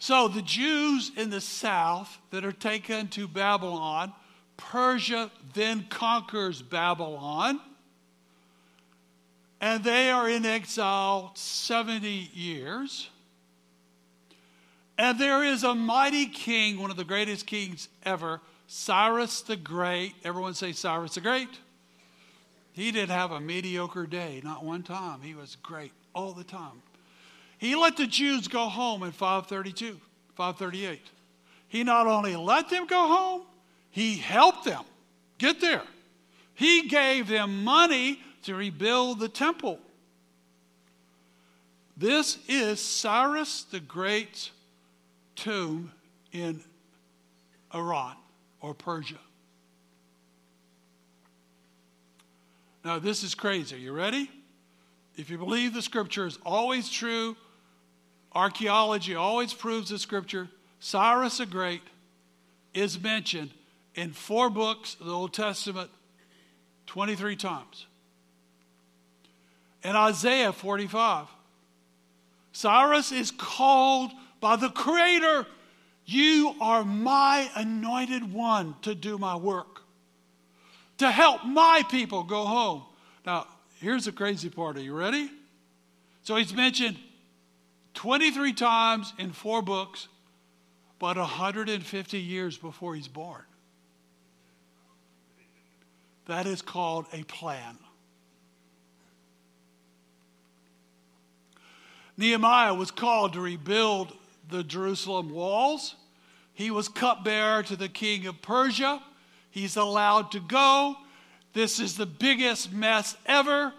[0.00, 4.12] So the Jews in the south that are taken to Babylon,
[4.56, 7.60] Persia then conquers Babylon,
[9.60, 13.10] and they are in exile 70 years.
[15.00, 20.12] And there is a mighty king, one of the greatest kings ever, Cyrus the Great,
[20.24, 21.48] everyone say Cyrus the Great.
[22.74, 25.22] He didn't have a mediocre day, not one time.
[25.22, 26.82] He was great all the time.
[27.56, 29.98] He let the Jews go home in 532,
[30.34, 31.00] 538.
[31.68, 33.42] He not only let them go home,
[33.90, 34.84] he helped them
[35.38, 35.84] get there.
[36.52, 39.78] He gave them money to rebuild the temple.
[41.96, 44.50] This is Cyrus the Great's
[45.40, 45.92] tomb
[46.32, 46.60] in
[47.74, 48.16] Iran
[48.60, 49.18] or Persia.
[52.84, 53.76] Now, this is crazy.
[53.76, 54.30] Are you ready?
[55.16, 57.36] If you believe the scripture is always true,
[58.34, 60.48] archaeology always proves the scripture,
[60.78, 61.82] Cyrus the Great
[62.72, 63.50] is mentioned
[63.94, 65.90] in four books of the Old Testament
[66.86, 67.86] 23 times.
[69.82, 71.26] In Isaiah 45,
[72.52, 75.46] Cyrus is called by the Creator
[76.10, 79.82] you are my anointed one to do my work,
[80.98, 82.82] to help my people go home.
[83.24, 83.46] Now,
[83.80, 84.76] here's the crazy part.
[84.76, 85.30] Are you ready?
[86.22, 86.96] So he's mentioned
[87.94, 90.08] 23 times in four books,
[90.98, 93.42] but 150 years before he's born.
[96.26, 97.78] That is called a plan.
[102.16, 104.12] Nehemiah was called to rebuild
[104.50, 105.94] the Jerusalem walls.
[106.52, 109.02] He was cupbearer to the king of Persia.
[109.50, 110.96] He's allowed to go.
[111.52, 113.72] This is the biggest mess ever.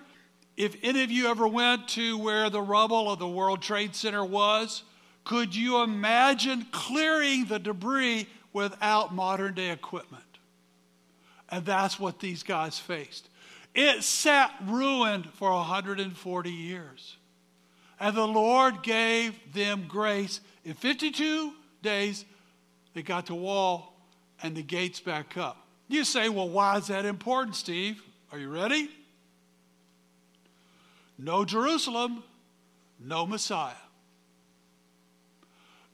[0.57, 4.23] If any of you ever went to where the rubble of the World Trade Center
[4.25, 4.83] was,
[5.23, 10.23] could you imagine clearing the debris without modern day equipment?
[11.49, 13.29] And that's what these guys faced.
[13.73, 17.17] It sat ruined for 140 years.
[17.99, 20.41] And the Lord gave them grace.
[20.63, 22.25] In 52 days,
[22.93, 23.93] they got the wall
[24.43, 25.57] and the gates back up.
[25.87, 28.01] You say, well, why is that important, Steve?
[28.31, 28.89] Are you ready?
[31.17, 32.23] No Jerusalem,
[32.99, 33.73] no Messiah.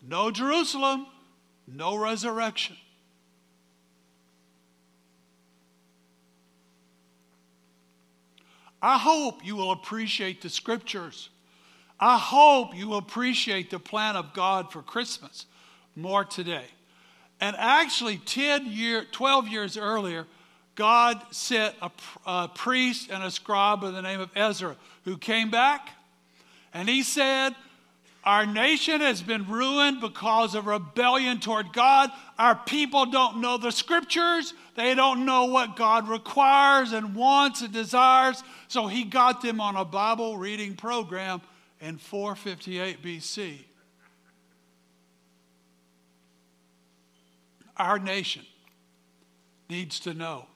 [0.07, 1.07] No Jerusalem,
[1.67, 2.77] no resurrection.
[8.81, 11.29] I hope you will appreciate the scriptures.
[11.99, 15.45] I hope you appreciate the plan of God for Christmas
[15.95, 16.65] more today.
[17.39, 20.25] And actually, 10 year, 12 years earlier,
[20.75, 21.91] God sent a,
[22.25, 24.75] a priest and a scribe by the name of Ezra
[25.05, 25.89] who came back
[26.73, 27.55] and he said,
[28.23, 32.11] Our nation has been ruined because of rebellion toward God.
[32.37, 37.73] Our people don't know the scriptures, they don't know what God requires and wants and
[37.73, 38.43] desires.
[38.67, 41.41] So he got them on a Bible reading program
[41.79, 43.59] in 458 BC.
[47.77, 48.45] Our nation
[49.69, 50.47] needs to know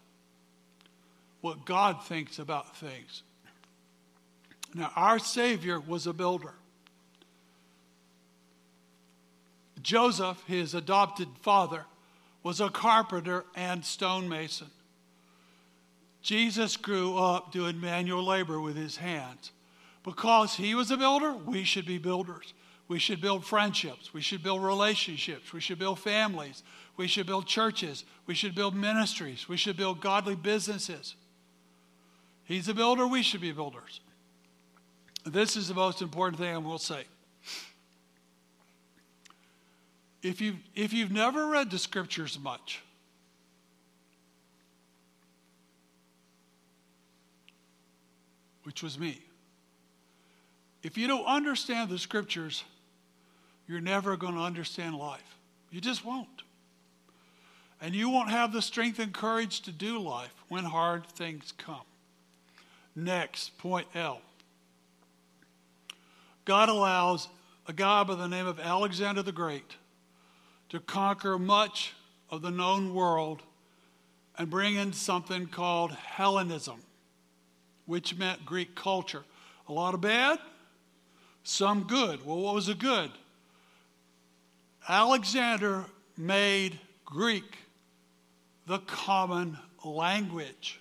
[1.41, 3.23] what God thinks about things.
[4.73, 6.53] Now, our Savior was a builder.
[9.81, 11.85] Joseph, his adopted father,
[12.43, 14.69] was a carpenter and stonemason.
[16.21, 19.51] Jesus grew up doing manual labor with his hands.
[20.03, 22.53] Because he was a builder, we should be builders.
[22.87, 24.13] We should build friendships.
[24.13, 25.53] We should build relationships.
[25.53, 26.63] We should build families.
[26.97, 28.03] We should build churches.
[28.25, 29.47] We should build ministries.
[29.47, 31.15] We should build godly businesses.
[32.43, 34.01] He's a builder, we should be builders.
[35.25, 37.05] This is the most important thing I will say.
[40.21, 42.81] If you've, if you've never read the scriptures much,
[48.63, 49.21] which was me,
[50.83, 52.63] if you don't understand the scriptures,
[53.67, 55.37] you're never going to understand life.
[55.69, 56.27] You just won't.
[57.79, 61.81] And you won't have the strength and courage to do life when hard things come.
[62.95, 64.21] Next, point L.
[66.45, 67.27] God allows
[67.67, 69.75] a guy by the name of Alexander the Great
[70.69, 71.93] to conquer much
[72.29, 73.41] of the known world
[74.37, 76.81] and bring in something called Hellenism,
[77.85, 79.23] which meant Greek culture.
[79.67, 80.39] A lot of bad,
[81.43, 82.25] some good.
[82.25, 83.11] Well, what was the good?
[84.87, 85.85] Alexander
[86.17, 87.57] made Greek
[88.67, 90.79] the common language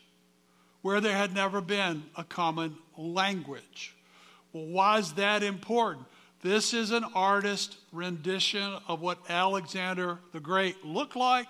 [0.83, 3.95] where there had never been a common language.
[4.53, 6.07] Well, why is that important?
[6.43, 11.49] This is an artist rendition of what Alexander the Great looked like.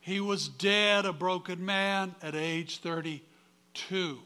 [0.00, 4.18] He was dead, a broken man, at age 32.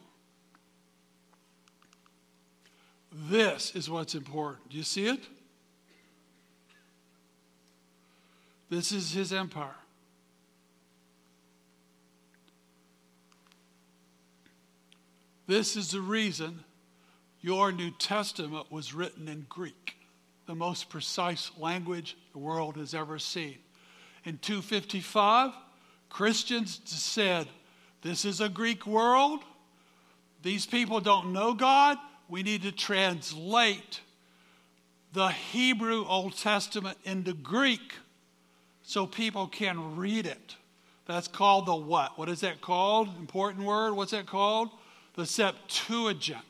[3.16, 4.68] This is what's important.
[4.68, 5.20] Do you see it?
[8.68, 9.74] This is his empire.
[15.46, 16.64] This is the reason
[17.40, 19.96] your New Testament was written in Greek,
[20.46, 23.56] the most precise language the world has ever seen.
[24.24, 25.52] In 255,
[26.10, 27.46] Christians said,
[28.02, 29.40] This is a Greek world.
[30.42, 31.96] These people don't know God.
[32.28, 34.00] We need to translate
[35.12, 37.94] the Hebrew Old Testament into Greek
[38.82, 40.56] so people can read it.
[41.06, 42.18] That's called the what?
[42.18, 43.08] What is that called?
[43.18, 43.94] Important word.
[43.94, 44.70] What's that called?
[45.16, 46.42] the Septuagint.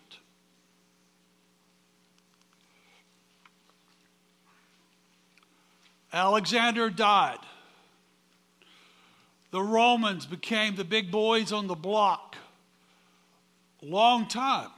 [6.13, 7.39] Alexander died.
[9.53, 12.37] The Romans became the big boys on the block.
[13.81, 14.71] Long time.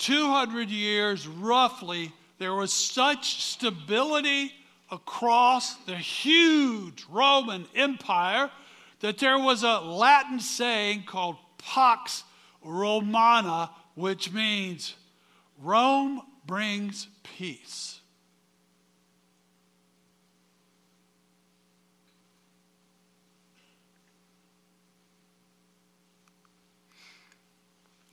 [0.00, 4.52] 200 years roughly, there was such stability
[4.90, 8.50] across the huge Roman Empire
[9.00, 12.24] that there was a Latin saying called Pax
[12.64, 14.94] Romana, which means
[15.62, 18.00] Rome brings peace.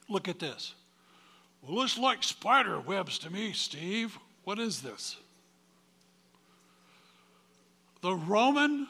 [0.09, 0.73] Look at this.
[1.67, 4.17] Well, looks like spider webs to me, Steve.
[4.45, 5.17] What is this?
[8.01, 8.87] The Roman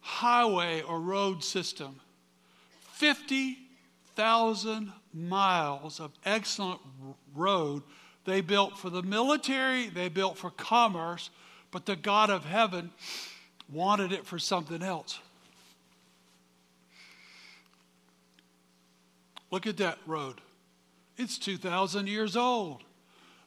[0.00, 2.00] highway or road system,
[2.92, 3.58] 50
[4.16, 6.80] thousand miles of excellent
[7.36, 7.82] road
[8.24, 11.30] they built for the military, they built for commerce,
[11.70, 12.90] but the God of heaven
[13.72, 15.20] wanted it for something else.
[19.50, 20.40] Look at that road.
[21.18, 22.84] It's 2,000 years old.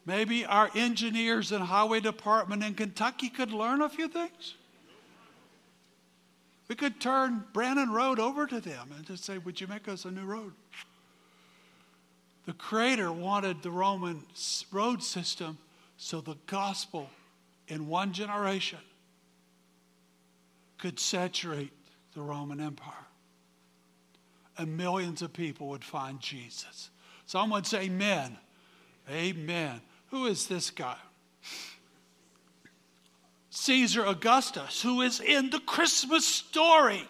[0.05, 4.55] Maybe our engineers and highway department in Kentucky could learn a few things.
[6.67, 10.05] We could turn Brannon Road over to them and just say, Would you make us
[10.05, 10.53] a new road?
[12.45, 14.23] The Creator wanted the Roman
[14.71, 15.57] road system
[15.97, 17.09] so the gospel
[17.67, 18.79] in one generation
[20.77, 21.71] could saturate
[22.13, 22.93] the Roman Empire.
[24.57, 26.90] And millions of people would find Jesus.
[27.31, 28.37] Someone say, Amen.
[29.09, 29.79] Amen.
[30.09, 30.97] Who is this guy?
[33.51, 37.07] Caesar Augustus, who is in the Christmas story.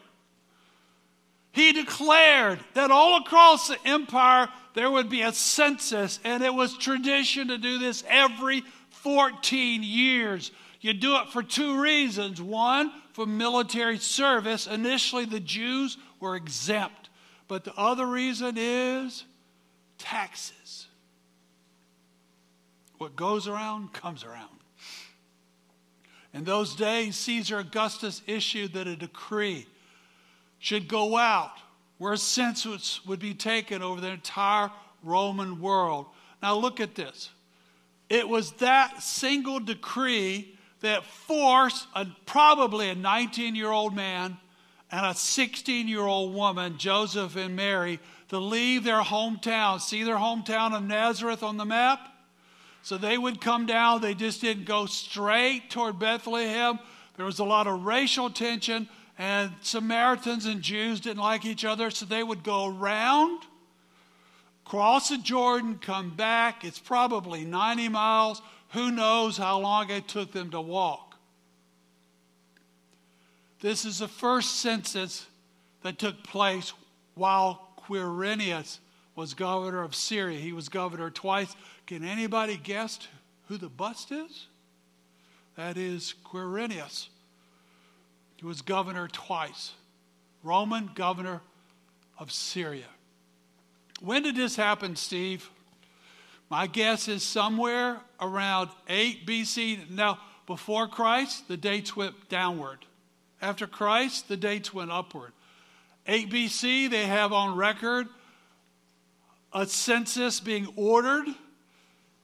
[1.53, 6.77] He declared that all across the empire there would be a census, and it was
[6.77, 8.61] tradition to do this every
[8.91, 10.51] 14 years.
[10.81, 12.39] You do it for two reasons.
[12.39, 14.67] One, for military service.
[14.67, 17.09] Initially, the Jews were exempt,
[17.47, 19.23] but the other reason is
[20.01, 20.87] taxes.
[22.97, 24.49] What goes around comes around.
[26.33, 29.65] In those days, Caesar Augustus issued that a decree
[30.59, 31.53] should go out
[31.97, 34.71] where a census would be taken over the entire
[35.03, 36.05] Roman world.
[36.41, 37.29] Now, look at this.
[38.09, 44.37] It was that single decree that forced a, probably a 19 year old man
[44.91, 47.99] and a 16 year old woman, Joseph and Mary,
[48.31, 49.81] to leave their hometown.
[49.81, 51.99] See their hometown of Nazareth on the map?
[52.81, 53.99] So they would come down.
[53.99, 56.79] They just didn't go straight toward Bethlehem.
[57.17, 58.87] There was a lot of racial tension,
[59.19, 63.41] and Samaritans and Jews didn't like each other, so they would go around,
[64.63, 66.63] cross the Jordan, come back.
[66.63, 68.41] It's probably 90 miles.
[68.69, 71.17] Who knows how long it took them to walk?
[73.59, 75.27] This is the first census
[75.83, 76.71] that took place
[77.15, 78.79] while Quirinius
[79.15, 80.39] was governor of Syria.
[80.39, 81.53] He was governor twice.
[81.85, 82.99] Can anybody guess
[83.47, 84.47] who the bust is?
[85.57, 87.09] That is Quirinius.
[88.37, 89.73] He was governor twice,
[90.41, 91.41] Roman governor
[92.17, 92.87] of Syria.
[93.99, 95.49] When did this happen, Steve?
[96.49, 99.89] My guess is somewhere around 8 BC.
[99.89, 102.79] Now, before Christ, the dates went downward.
[103.41, 105.33] After Christ, the dates went upward.
[106.07, 108.07] 8 BC, they have on record
[109.53, 111.27] a census being ordered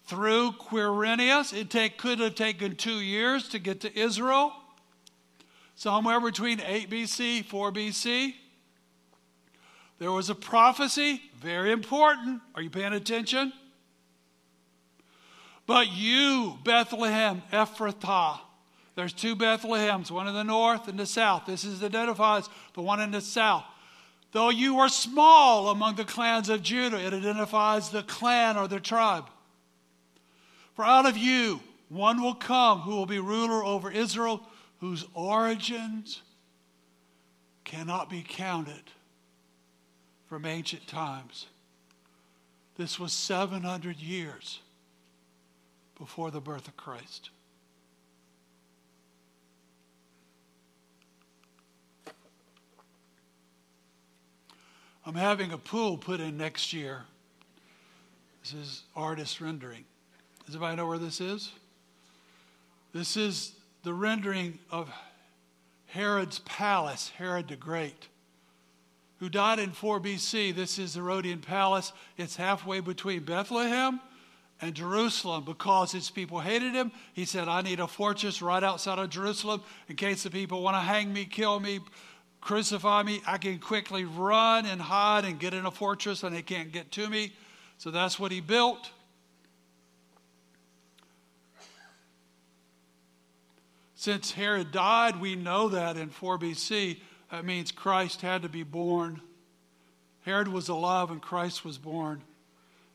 [0.06, 1.56] through Quirinius.
[1.56, 4.54] It take, could have taken two years to get to Israel,
[5.76, 8.34] somewhere between 8 BC, 4 BC.
[10.00, 12.42] There was a prophecy, very important.
[12.56, 13.52] Are you paying attention?
[15.66, 18.40] But you, Bethlehem, Ephrathah,
[18.98, 21.46] there's two Bethlehems, one in the north and the south.
[21.46, 23.64] This is identifies the one in the south.
[24.32, 28.80] Though you are small among the clans of Judah, it identifies the clan or the
[28.80, 29.26] tribe.
[30.74, 34.42] For out of you one will come who will be ruler over Israel,
[34.80, 36.24] whose origins
[37.66, 38.82] cannot be counted
[40.26, 41.46] from ancient times.
[42.78, 44.60] This was 700 years
[46.00, 47.30] before the birth of Christ.
[55.08, 57.04] I'm having a pool put in next year.
[58.44, 59.86] This is artist rendering.
[60.46, 61.50] Does anybody know where this is?
[62.94, 63.54] This is
[63.84, 64.92] the rendering of
[65.86, 68.10] Herod's palace, Herod the Great,
[69.22, 70.54] who died in 4 BC.
[70.54, 71.94] This is the Herodian palace.
[72.18, 74.02] It's halfway between Bethlehem
[74.60, 76.92] and Jerusalem because its people hated him.
[77.14, 80.76] He said, I need a fortress right outside of Jerusalem in case the people want
[80.76, 81.80] to hang me, kill me,
[82.48, 83.22] crucify me.
[83.28, 86.94] I can quickly run and hide and get in a fortress and they can't get
[86.94, 87.34] to me.
[87.78, 88.90] So that's what he built.
[93.96, 97.00] Since Herod died, we know that in 4 BC.
[97.32, 99.20] That means Christ had to be born.
[100.22, 102.24] Herod was alive when Christ was born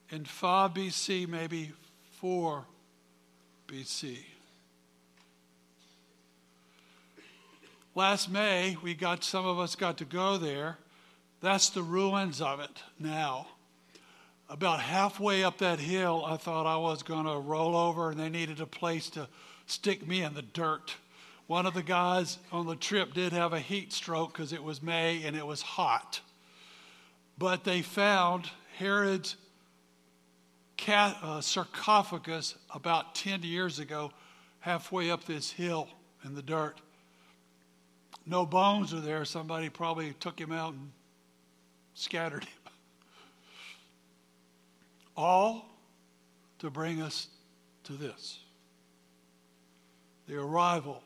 [0.09, 1.72] in 5 BC, maybe
[2.20, 2.64] 4
[3.68, 4.16] BC.
[7.95, 10.78] Last May, we got some of us got to go there.
[11.43, 13.49] That's the ruins of it now.
[14.49, 18.30] About halfway up that hill, I thought I was going to roll over, and they
[18.30, 19.28] needed a place to
[19.66, 20.95] stick me in the dirt.
[21.49, 24.82] One of the guys on the trip did have a heat stroke because it was
[24.82, 26.20] May and it was hot.
[27.36, 29.36] But they found Herod's
[30.88, 34.12] uh, sarcophagus about 10 years ago,
[34.61, 35.88] halfway up this hill
[36.24, 36.80] in the dirt.
[38.25, 39.25] No bones are there.
[39.25, 40.91] Somebody probably took him out and
[41.95, 42.73] scattered him.
[45.16, 45.66] All
[46.61, 47.29] to bring us
[47.85, 48.39] to this
[50.29, 51.03] the arrival,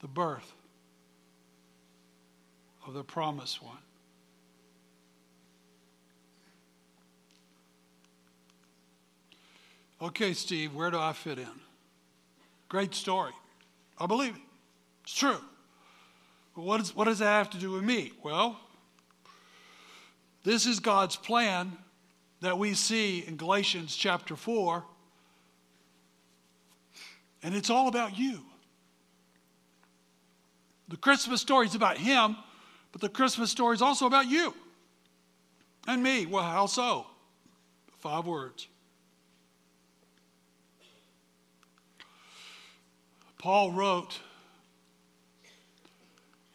[0.00, 0.54] the birth
[2.86, 3.76] of the promised one.
[10.00, 11.48] Okay, Steve, where do I fit in?
[12.68, 13.32] Great story.
[13.98, 14.47] I believe it.
[15.08, 15.40] It's true.
[16.54, 18.12] But what, is, what does that have to do with me?
[18.22, 18.60] Well,
[20.44, 21.72] this is God's plan
[22.42, 24.84] that we see in Galatians chapter 4.
[27.42, 28.42] And it's all about you.
[30.88, 32.36] The Christmas story is about Him,
[32.92, 34.52] but the Christmas story is also about you
[35.86, 36.26] and me.
[36.26, 37.06] Well, how so?
[37.96, 38.68] Five words.
[43.38, 44.20] Paul wrote,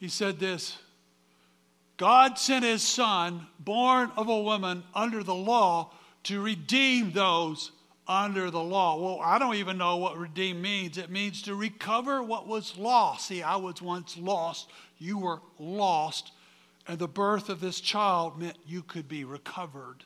[0.04, 0.76] he said this
[1.96, 5.92] God sent his son, born of a woman under the law,
[6.24, 7.72] to redeem those
[8.06, 9.00] under the law.
[9.00, 10.98] Well, I don't even know what redeem means.
[10.98, 13.28] It means to recover what was lost.
[13.28, 14.68] See, I was once lost.
[14.98, 16.32] You were lost.
[16.86, 20.04] And the birth of this child meant you could be recovered.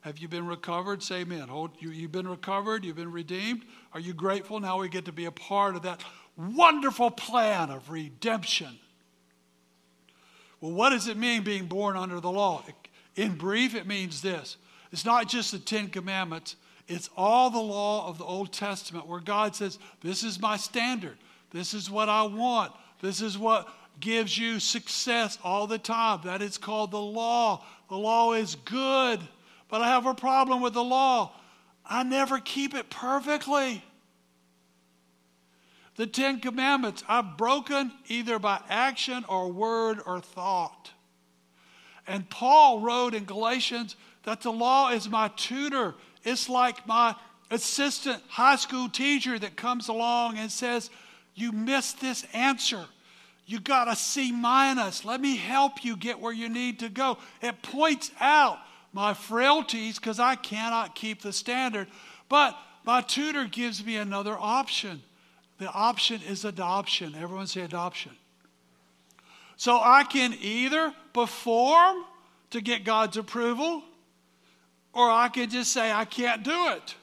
[0.00, 1.02] Have you been recovered?
[1.02, 1.48] Say amen.
[1.48, 2.82] Hold, you, you've been recovered.
[2.82, 3.64] You've been redeemed.
[3.92, 4.58] Are you grateful?
[4.58, 6.02] Now we get to be a part of that
[6.34, 8.78] wonderful plan of redemption.
[10.64, 12.64] Well, what does it mean being born under the law?
[13.16, 14.56] In brief, it means this
[14.92, 16.56] it's not just the Ten Commandments,
[16.88, 21.18] it's all the law of the Old Testament where God says, This is my standard.
[21.50, 22.72] This is what I want.
[23.02, 23.68] This is what
[24.00, 26.20] gives you success all the time.
[26.24, 27.62] That is called the law.
[27.90, 29.20] The law is good,
[29.68, 31.32] but I have a problem with the law.
[31.84, 33.84] I never keep it perfectly.
[35.96, 40.90] The Ten Commandments I've broken either by action or word or thought.
[42.06, 45.94] And Paul wrote in Galatians that the law is my tutor.
[46.22, 47.14] It's like my
[47.50, 50.90] assistant high school teacher that comes along and says,
[51.34, 52.84] You missed this answer.
[53.46, 55.04] You got a C minus.
[55.04, 57.18] Let me help you get where you need to go.
[57.42, 58.58] It points out
[58.92, 61.88] my frailties because I cannot keep the standard.
[62.28, 65.02] But my tutor gives me another option.
[65.58, 67.14] The option is adoption.
[67.14, 68.12] Everyone say adoption.
[69.56, 72.04] So I can either perform
[72.50, 73.82] to get God's approval,
[74.92, 76.94] or I can just say, I can't do it.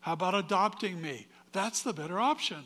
[0.00, 1.26] How about adopting me?
[1.52, 2.64] That's the better option.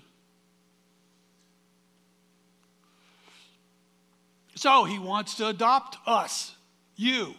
[4.55, 6.55] So he wants to adopt us,
[6.95, 7.35] you.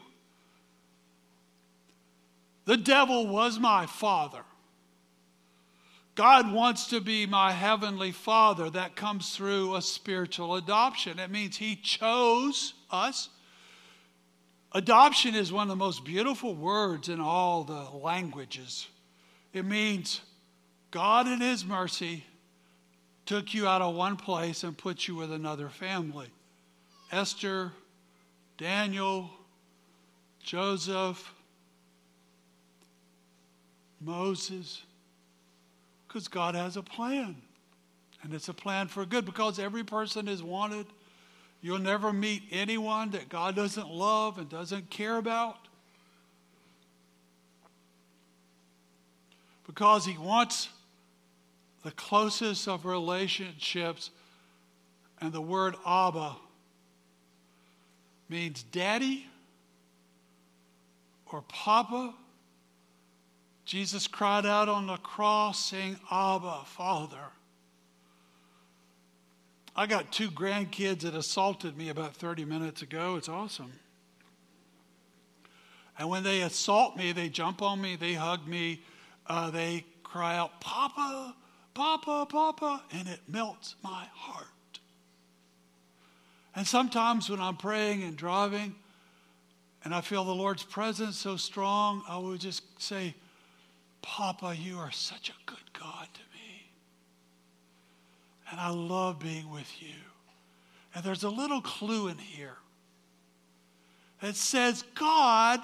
[2.65, 4.43] The devil was my father.
[6.15, 8.69] God wants to be my heavenly father.
[8.69, 11.19] That comes through a spiritual adoption.
[11.19, 13.29] It means he chose us.
[14.73, 18.87] Adoption is one of the most beautiful words in all the languages.
[19.53, 20.21] It means
[20.91, 22.25] God, in his mercy,
[23.25, 26.27] took you out of one place and put you with another family.
[27.11, 27.71] Esther,
[28.57, 29.29] Daniel,
[30.43, 31.33] Joseph,
[33.99, 34.83] Moses.
[36.13, 37.35] Because God has a plan.
[38.21, 40.85] And it's a plan for good because every person is wanted.
[41.59, 45.57] You'll never meet anyone that God doesn't love and doesn't care about.
[49.65, 50.69] Because He wants
[51.83, 54.11] the closest of relationships.
[55.19, 56.35] And the word Abba
[58.29, 59.25] means daddy
[61.31, 62.13] or papa.
[63.65, 67.31] Jesus cried out on the cross saying, Abba, Father.
[69.75, 73.15] I got two grandkids that assaulted me about 30 minutes ago.
[73.15, 73.71] It's awesome.
[75.97, 78.81] And when they assault me, they jump on me, they hug me,
[79.27, 81.35] uh, they cry out, Papa,
[81.73, 84.47] Papa, Papa, and it melts my heart.
[86.55, 88.75] And sometimes when I'm praying and driving
[89.83, 93.15] and I feel the Lord's presence so strong, I will just say,
[94.03, 96.69] Papa, you are such a good God to me.
[98.51, 99.95] And I love being with you.
[100.93, 102.57] And there's a little clue in here
[104.21, 105.59] that says, God,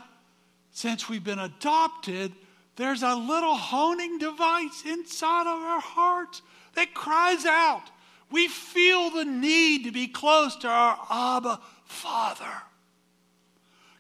[0.72, 2.32] since we've been adopted,
[2.78, 6.42] there's a little honing device inside of our hearts
[6.76, 7.84] that cries out,
[8.32, 12.46] we feel the need to be close to our Abba Father.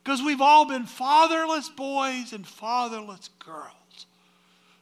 [0.04, 3.79] Because we've all been fatherless boys and fatherless girls.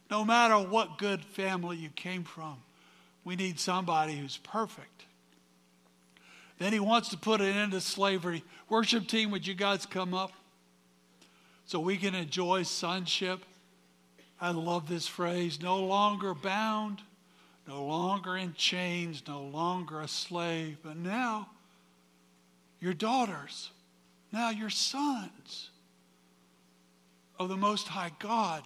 [0.09, 2.57] No matter what good family you came from,
[3.23, 5.05] we need somebody who's perfect.
[6.59, 8.43] Then he wants to put an end to slavery.
[8.69, 10.31] Worship team, would you guys come up
[11.65, 13.43] so we can enjoy sonship?
[14.39, 17.01] I love this phrase no longer bound
[17.67, 21.49] no longer in chains, no longer a slave, but now
[22.79, 23.71] your daughters,
[24.31, 25.69] now your sons
[27.37, 28.63] of the Most High God.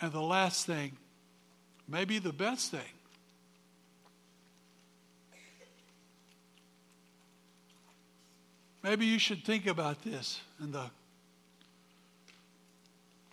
[0.00, 0.96] And the last thing,
[1.88, 2.80] maybe the best thing,
[8.82, 10.90] maybe you should think about this in the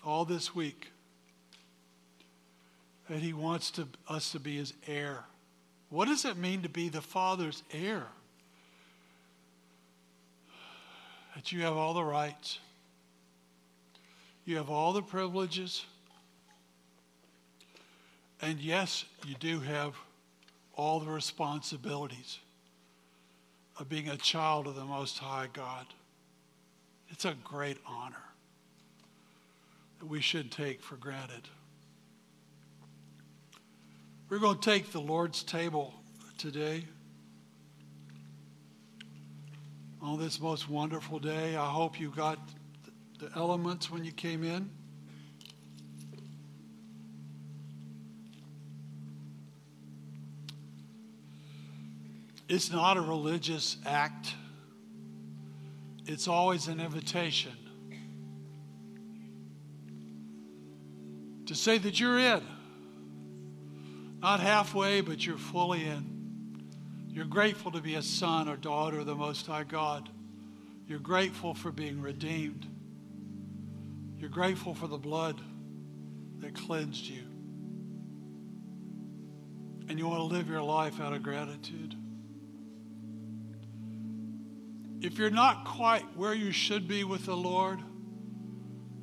[0.05, 0.91] all this week
[3.09, 5.23] that he wants to, us to be his heir.
[5.89, 8.07] What does it mean to be the Father's heir?
[11.35, 12.59] That you have all the rights,
[14.45, 15.85] you have all the privileges,
[18.43, 19.95] and yes, you do have
[20.75, 22.39] all the responsibilities
[23.79, 25.85] of being a child of the Most High God.
[27.09, 28.23] It's a great honor
[29.99, 31.47] that we should take for granted.
[34.29, 35.93] We're going to take the Lord's table
[36.37, 36.83] today
[40.01, 41.55] on this most wonderful day.
[41.55, 42.39] I hope you got
[43.19, 44.69] the elements when you came in.
[52.47, 54.33] It's not a religious act.
[56.05, 57.53] It's always an invitation
[61.45, 62.41] to say that you're in.
[64.21, 66.13] Not halfway, but you're fully in.
[67.09, 70.09] You're grateful to be a son or daughter of the Most High God.
[70.87, 72.65] You're grateful for being redeemed.
[74.17, 75.39] You're grateful for the blood
[76.39, 77.23] that cleansed you.
[79.89, 81.95] And you want to live your life out of gratitude.
[85.03, 87.79] If you're not quite where you should be with the Lord,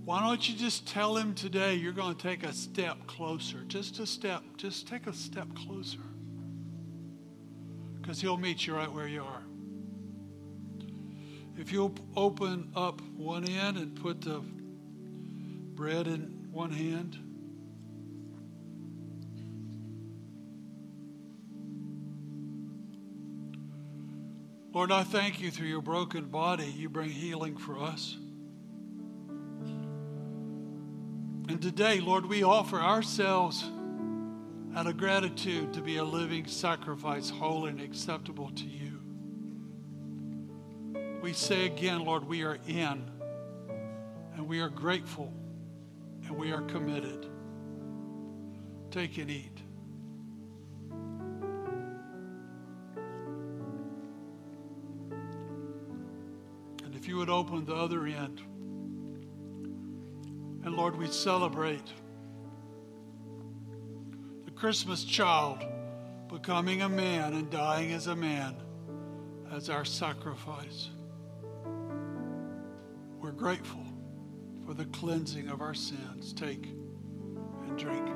[0.06, 3.58] why don't you just tell him today you're going to take a step closer?
[3.68, 4.42] Just a step.
[4.56, 6.00] Just take a step closer.
[8.00, 9.42] Because he'll meet you right where you are.
[11.58, 14.40] If you'll open up one end and put the
[15.74, 17.18] bread in one hand.
[24.72, 28.16] Lord, I thank you through your broken body, you bring healing for us.
[31.48, 33.68] And today, Lord, we offer ourselves
[34.76, 39.00] out of gratitude to be a living sacrifice, holy and acceptable to you.
[41.20, 43.10] We say again, Lord, we are in,
[44.34, 45.32] and we are grateful,
[46.26, 47.26] and we are committed.
[48.92, 49.49] Take and eat.
[57.10, 58.40] You would open the other end,
[60.64, 61.92] and Lord, we celebrate
[64.44, 65.58] the Christmas child
[66.28, 68.54] becoming a man and dying as a man
[69.50, 70.90] as our sacrifice.
[73.20, 73.84] We're grateful
[74.64, 76.32] for the cleansing of our sins.
[76.32, 78.08] Take and drink.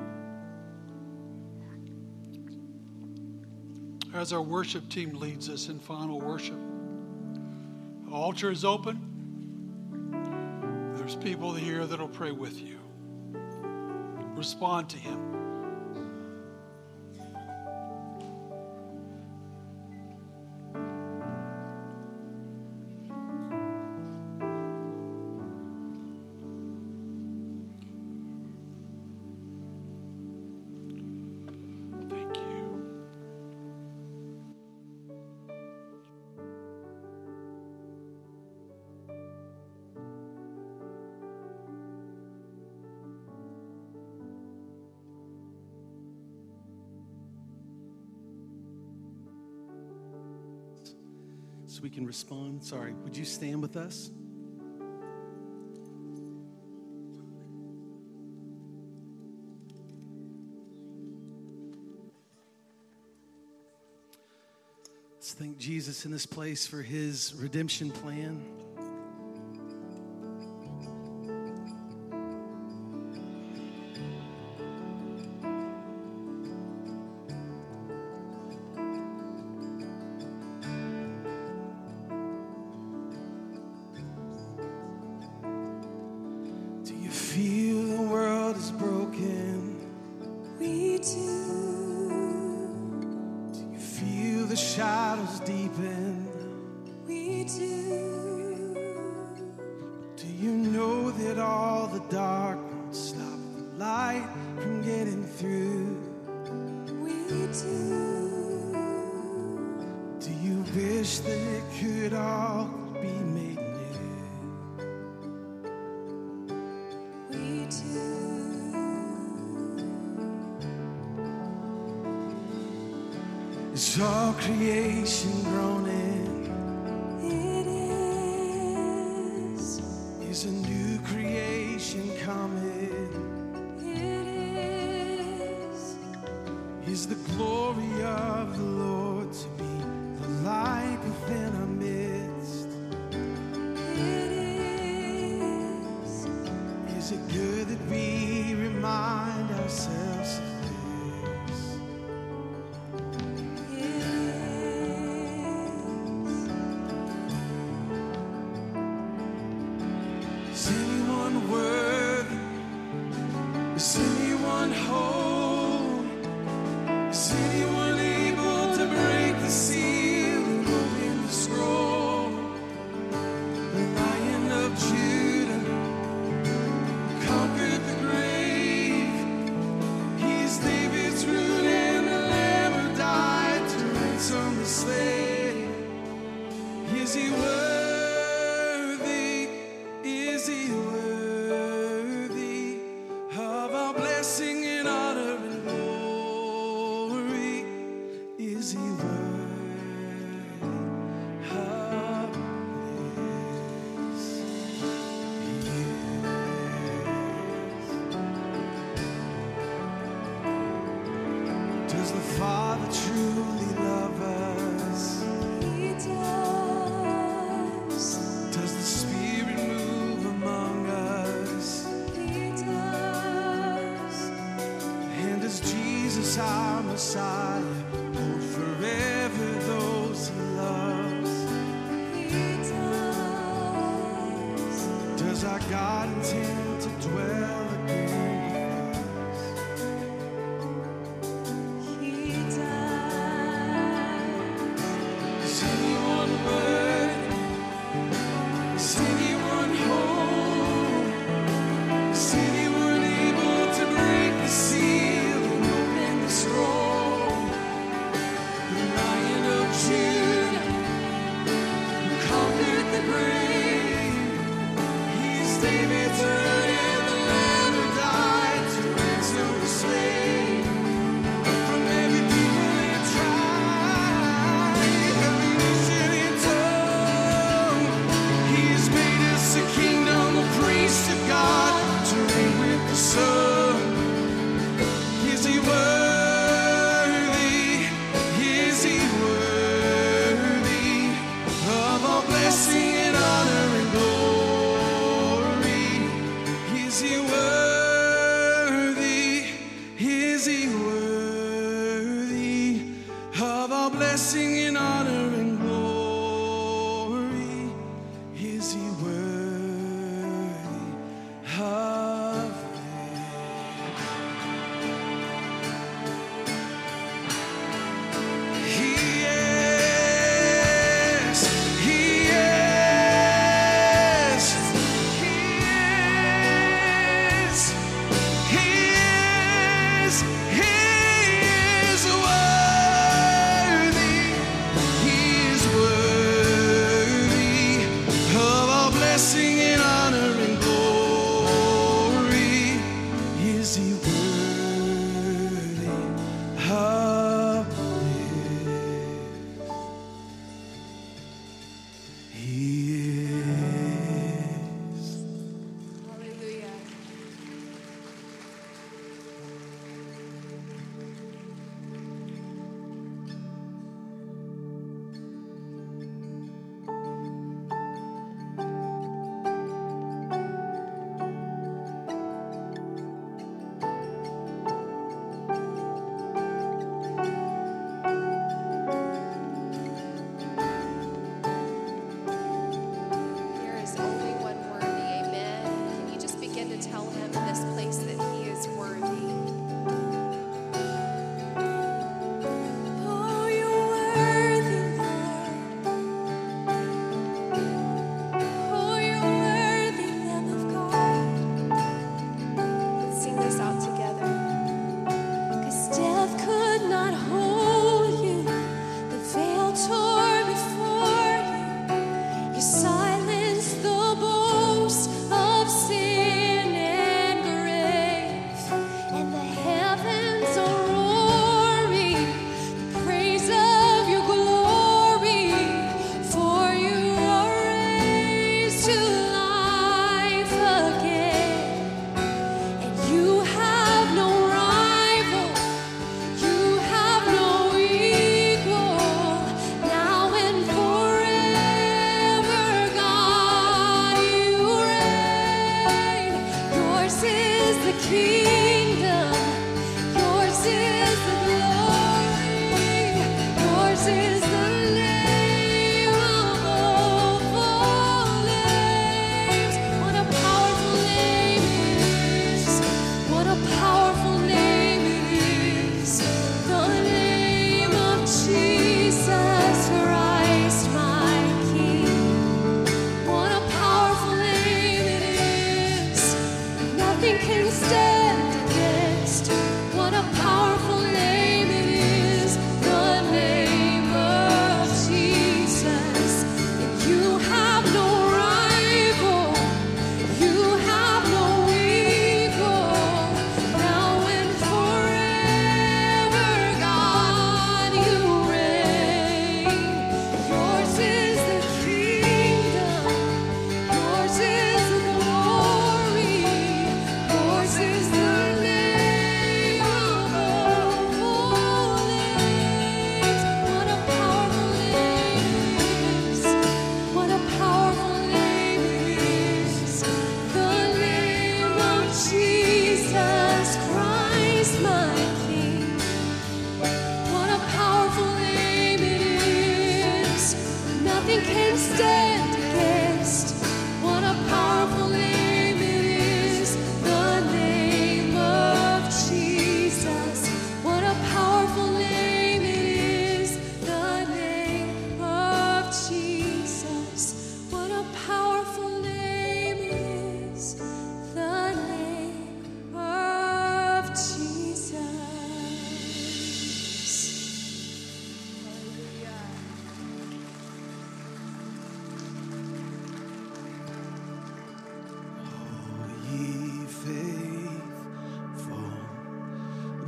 [4.15, 6.61] As our worship team leads us in final worship,
[8.15, 9.11] altar is open.
[10.95, 12.79] There's people here that'll pray with you.
[14.37, 15.44] Respond to Him.
[51.75, 52.63] So we can respond.
[52.63, 54.13] Sorry, would you stand with us?
[65.15, 68.64] Let's thank Jesus in this place for his redemption plan.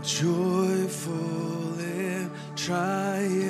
[0.06, 3.45] joyful and triumphant.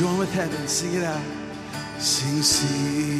[0.00, 1.20] join with heaven, sing it out,
[1.98, 3.19] sing, sing.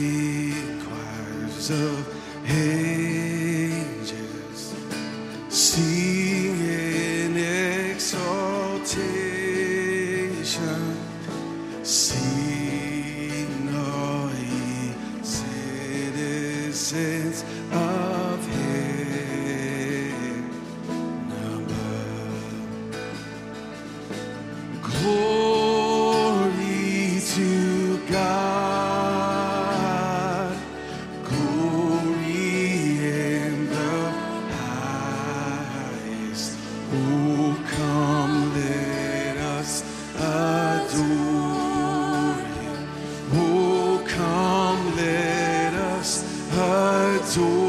[47.31, 47.60] azul.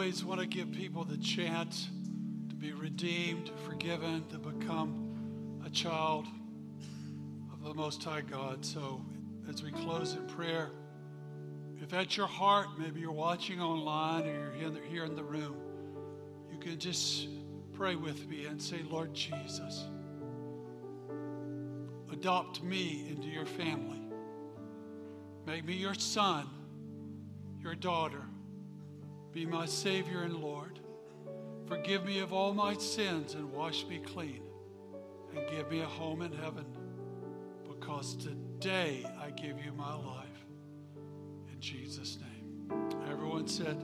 [0.00, 1.90] Always want to give people the chance
[2.48, 6.26] to be redeemed, forgiven, to become a child
[7.52, 8.64] of the Most High God.
[8.64, 9.04] So,
[9.46, 10.70] as we close in prayer,
[11.82, 15.14] if that's your heart, maybe you're watching online or you're here in the, here in
[15.14, 15.54] the room,
[16.50, 17.28] you can just
[17.74, 19.84] pray with me and say, Lord Jesus,
[22.10, 24.00] adopt me into your family.
[25.44, 26.48] Make me your son,
[27.62, 28.22] your daughter.
[29.32, 30.80] Be my Savior and Lord.
[31.66, 34.42] Forgive me of all my sins and wash me clean.
[35.34, 36.66] And give me a home in heaven.
[37.68, 40.26] Because today I give you my life.
[41.52, 42.30] In Jesus' name.
[43.08, 43.76] Everyone said,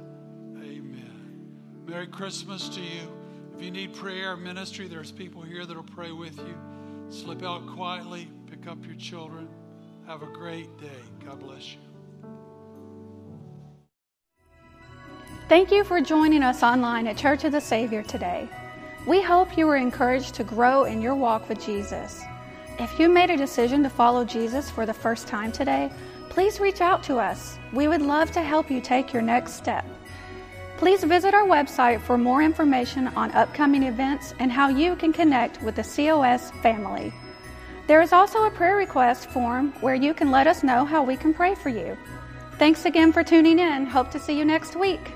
[0.57, 1.53] Amen.
[1.87, 3.13] Merry Christmas to you.
[3.57, 6.59] If you need prayer or ministry, there's people here that'll pray with you.
[7.09, 9.49] Slip out quietly, pick up your children.
[10.07, 11.03] Have a great day.
[11.25, 11.86] God bless you.
[15.49, 18.49] Thank you for joining us online at Church of the Savior today.
[19.07, 22.21] We hope you were encouraged to grow in your walk with Jesus.
[22.81, 25.93] If you made a decision to follow Jesus for the first time today,
[26.31, 27.61] please reach out to us.
[27.73, 29.87] We would love to help you take your next step.
[30.79, 35.63] Please visit our website for more information on upcoming events and how you can connect
[35.63, 37.13] with the COS family.
[37.87, 41.17] There is also a prayer request form where you can let us know how we
[41.17, 41.97] can pray for you.
[42.59, 43.87] Thanks again for tuning in.
[43.87, 45.13] Hope to see you next week.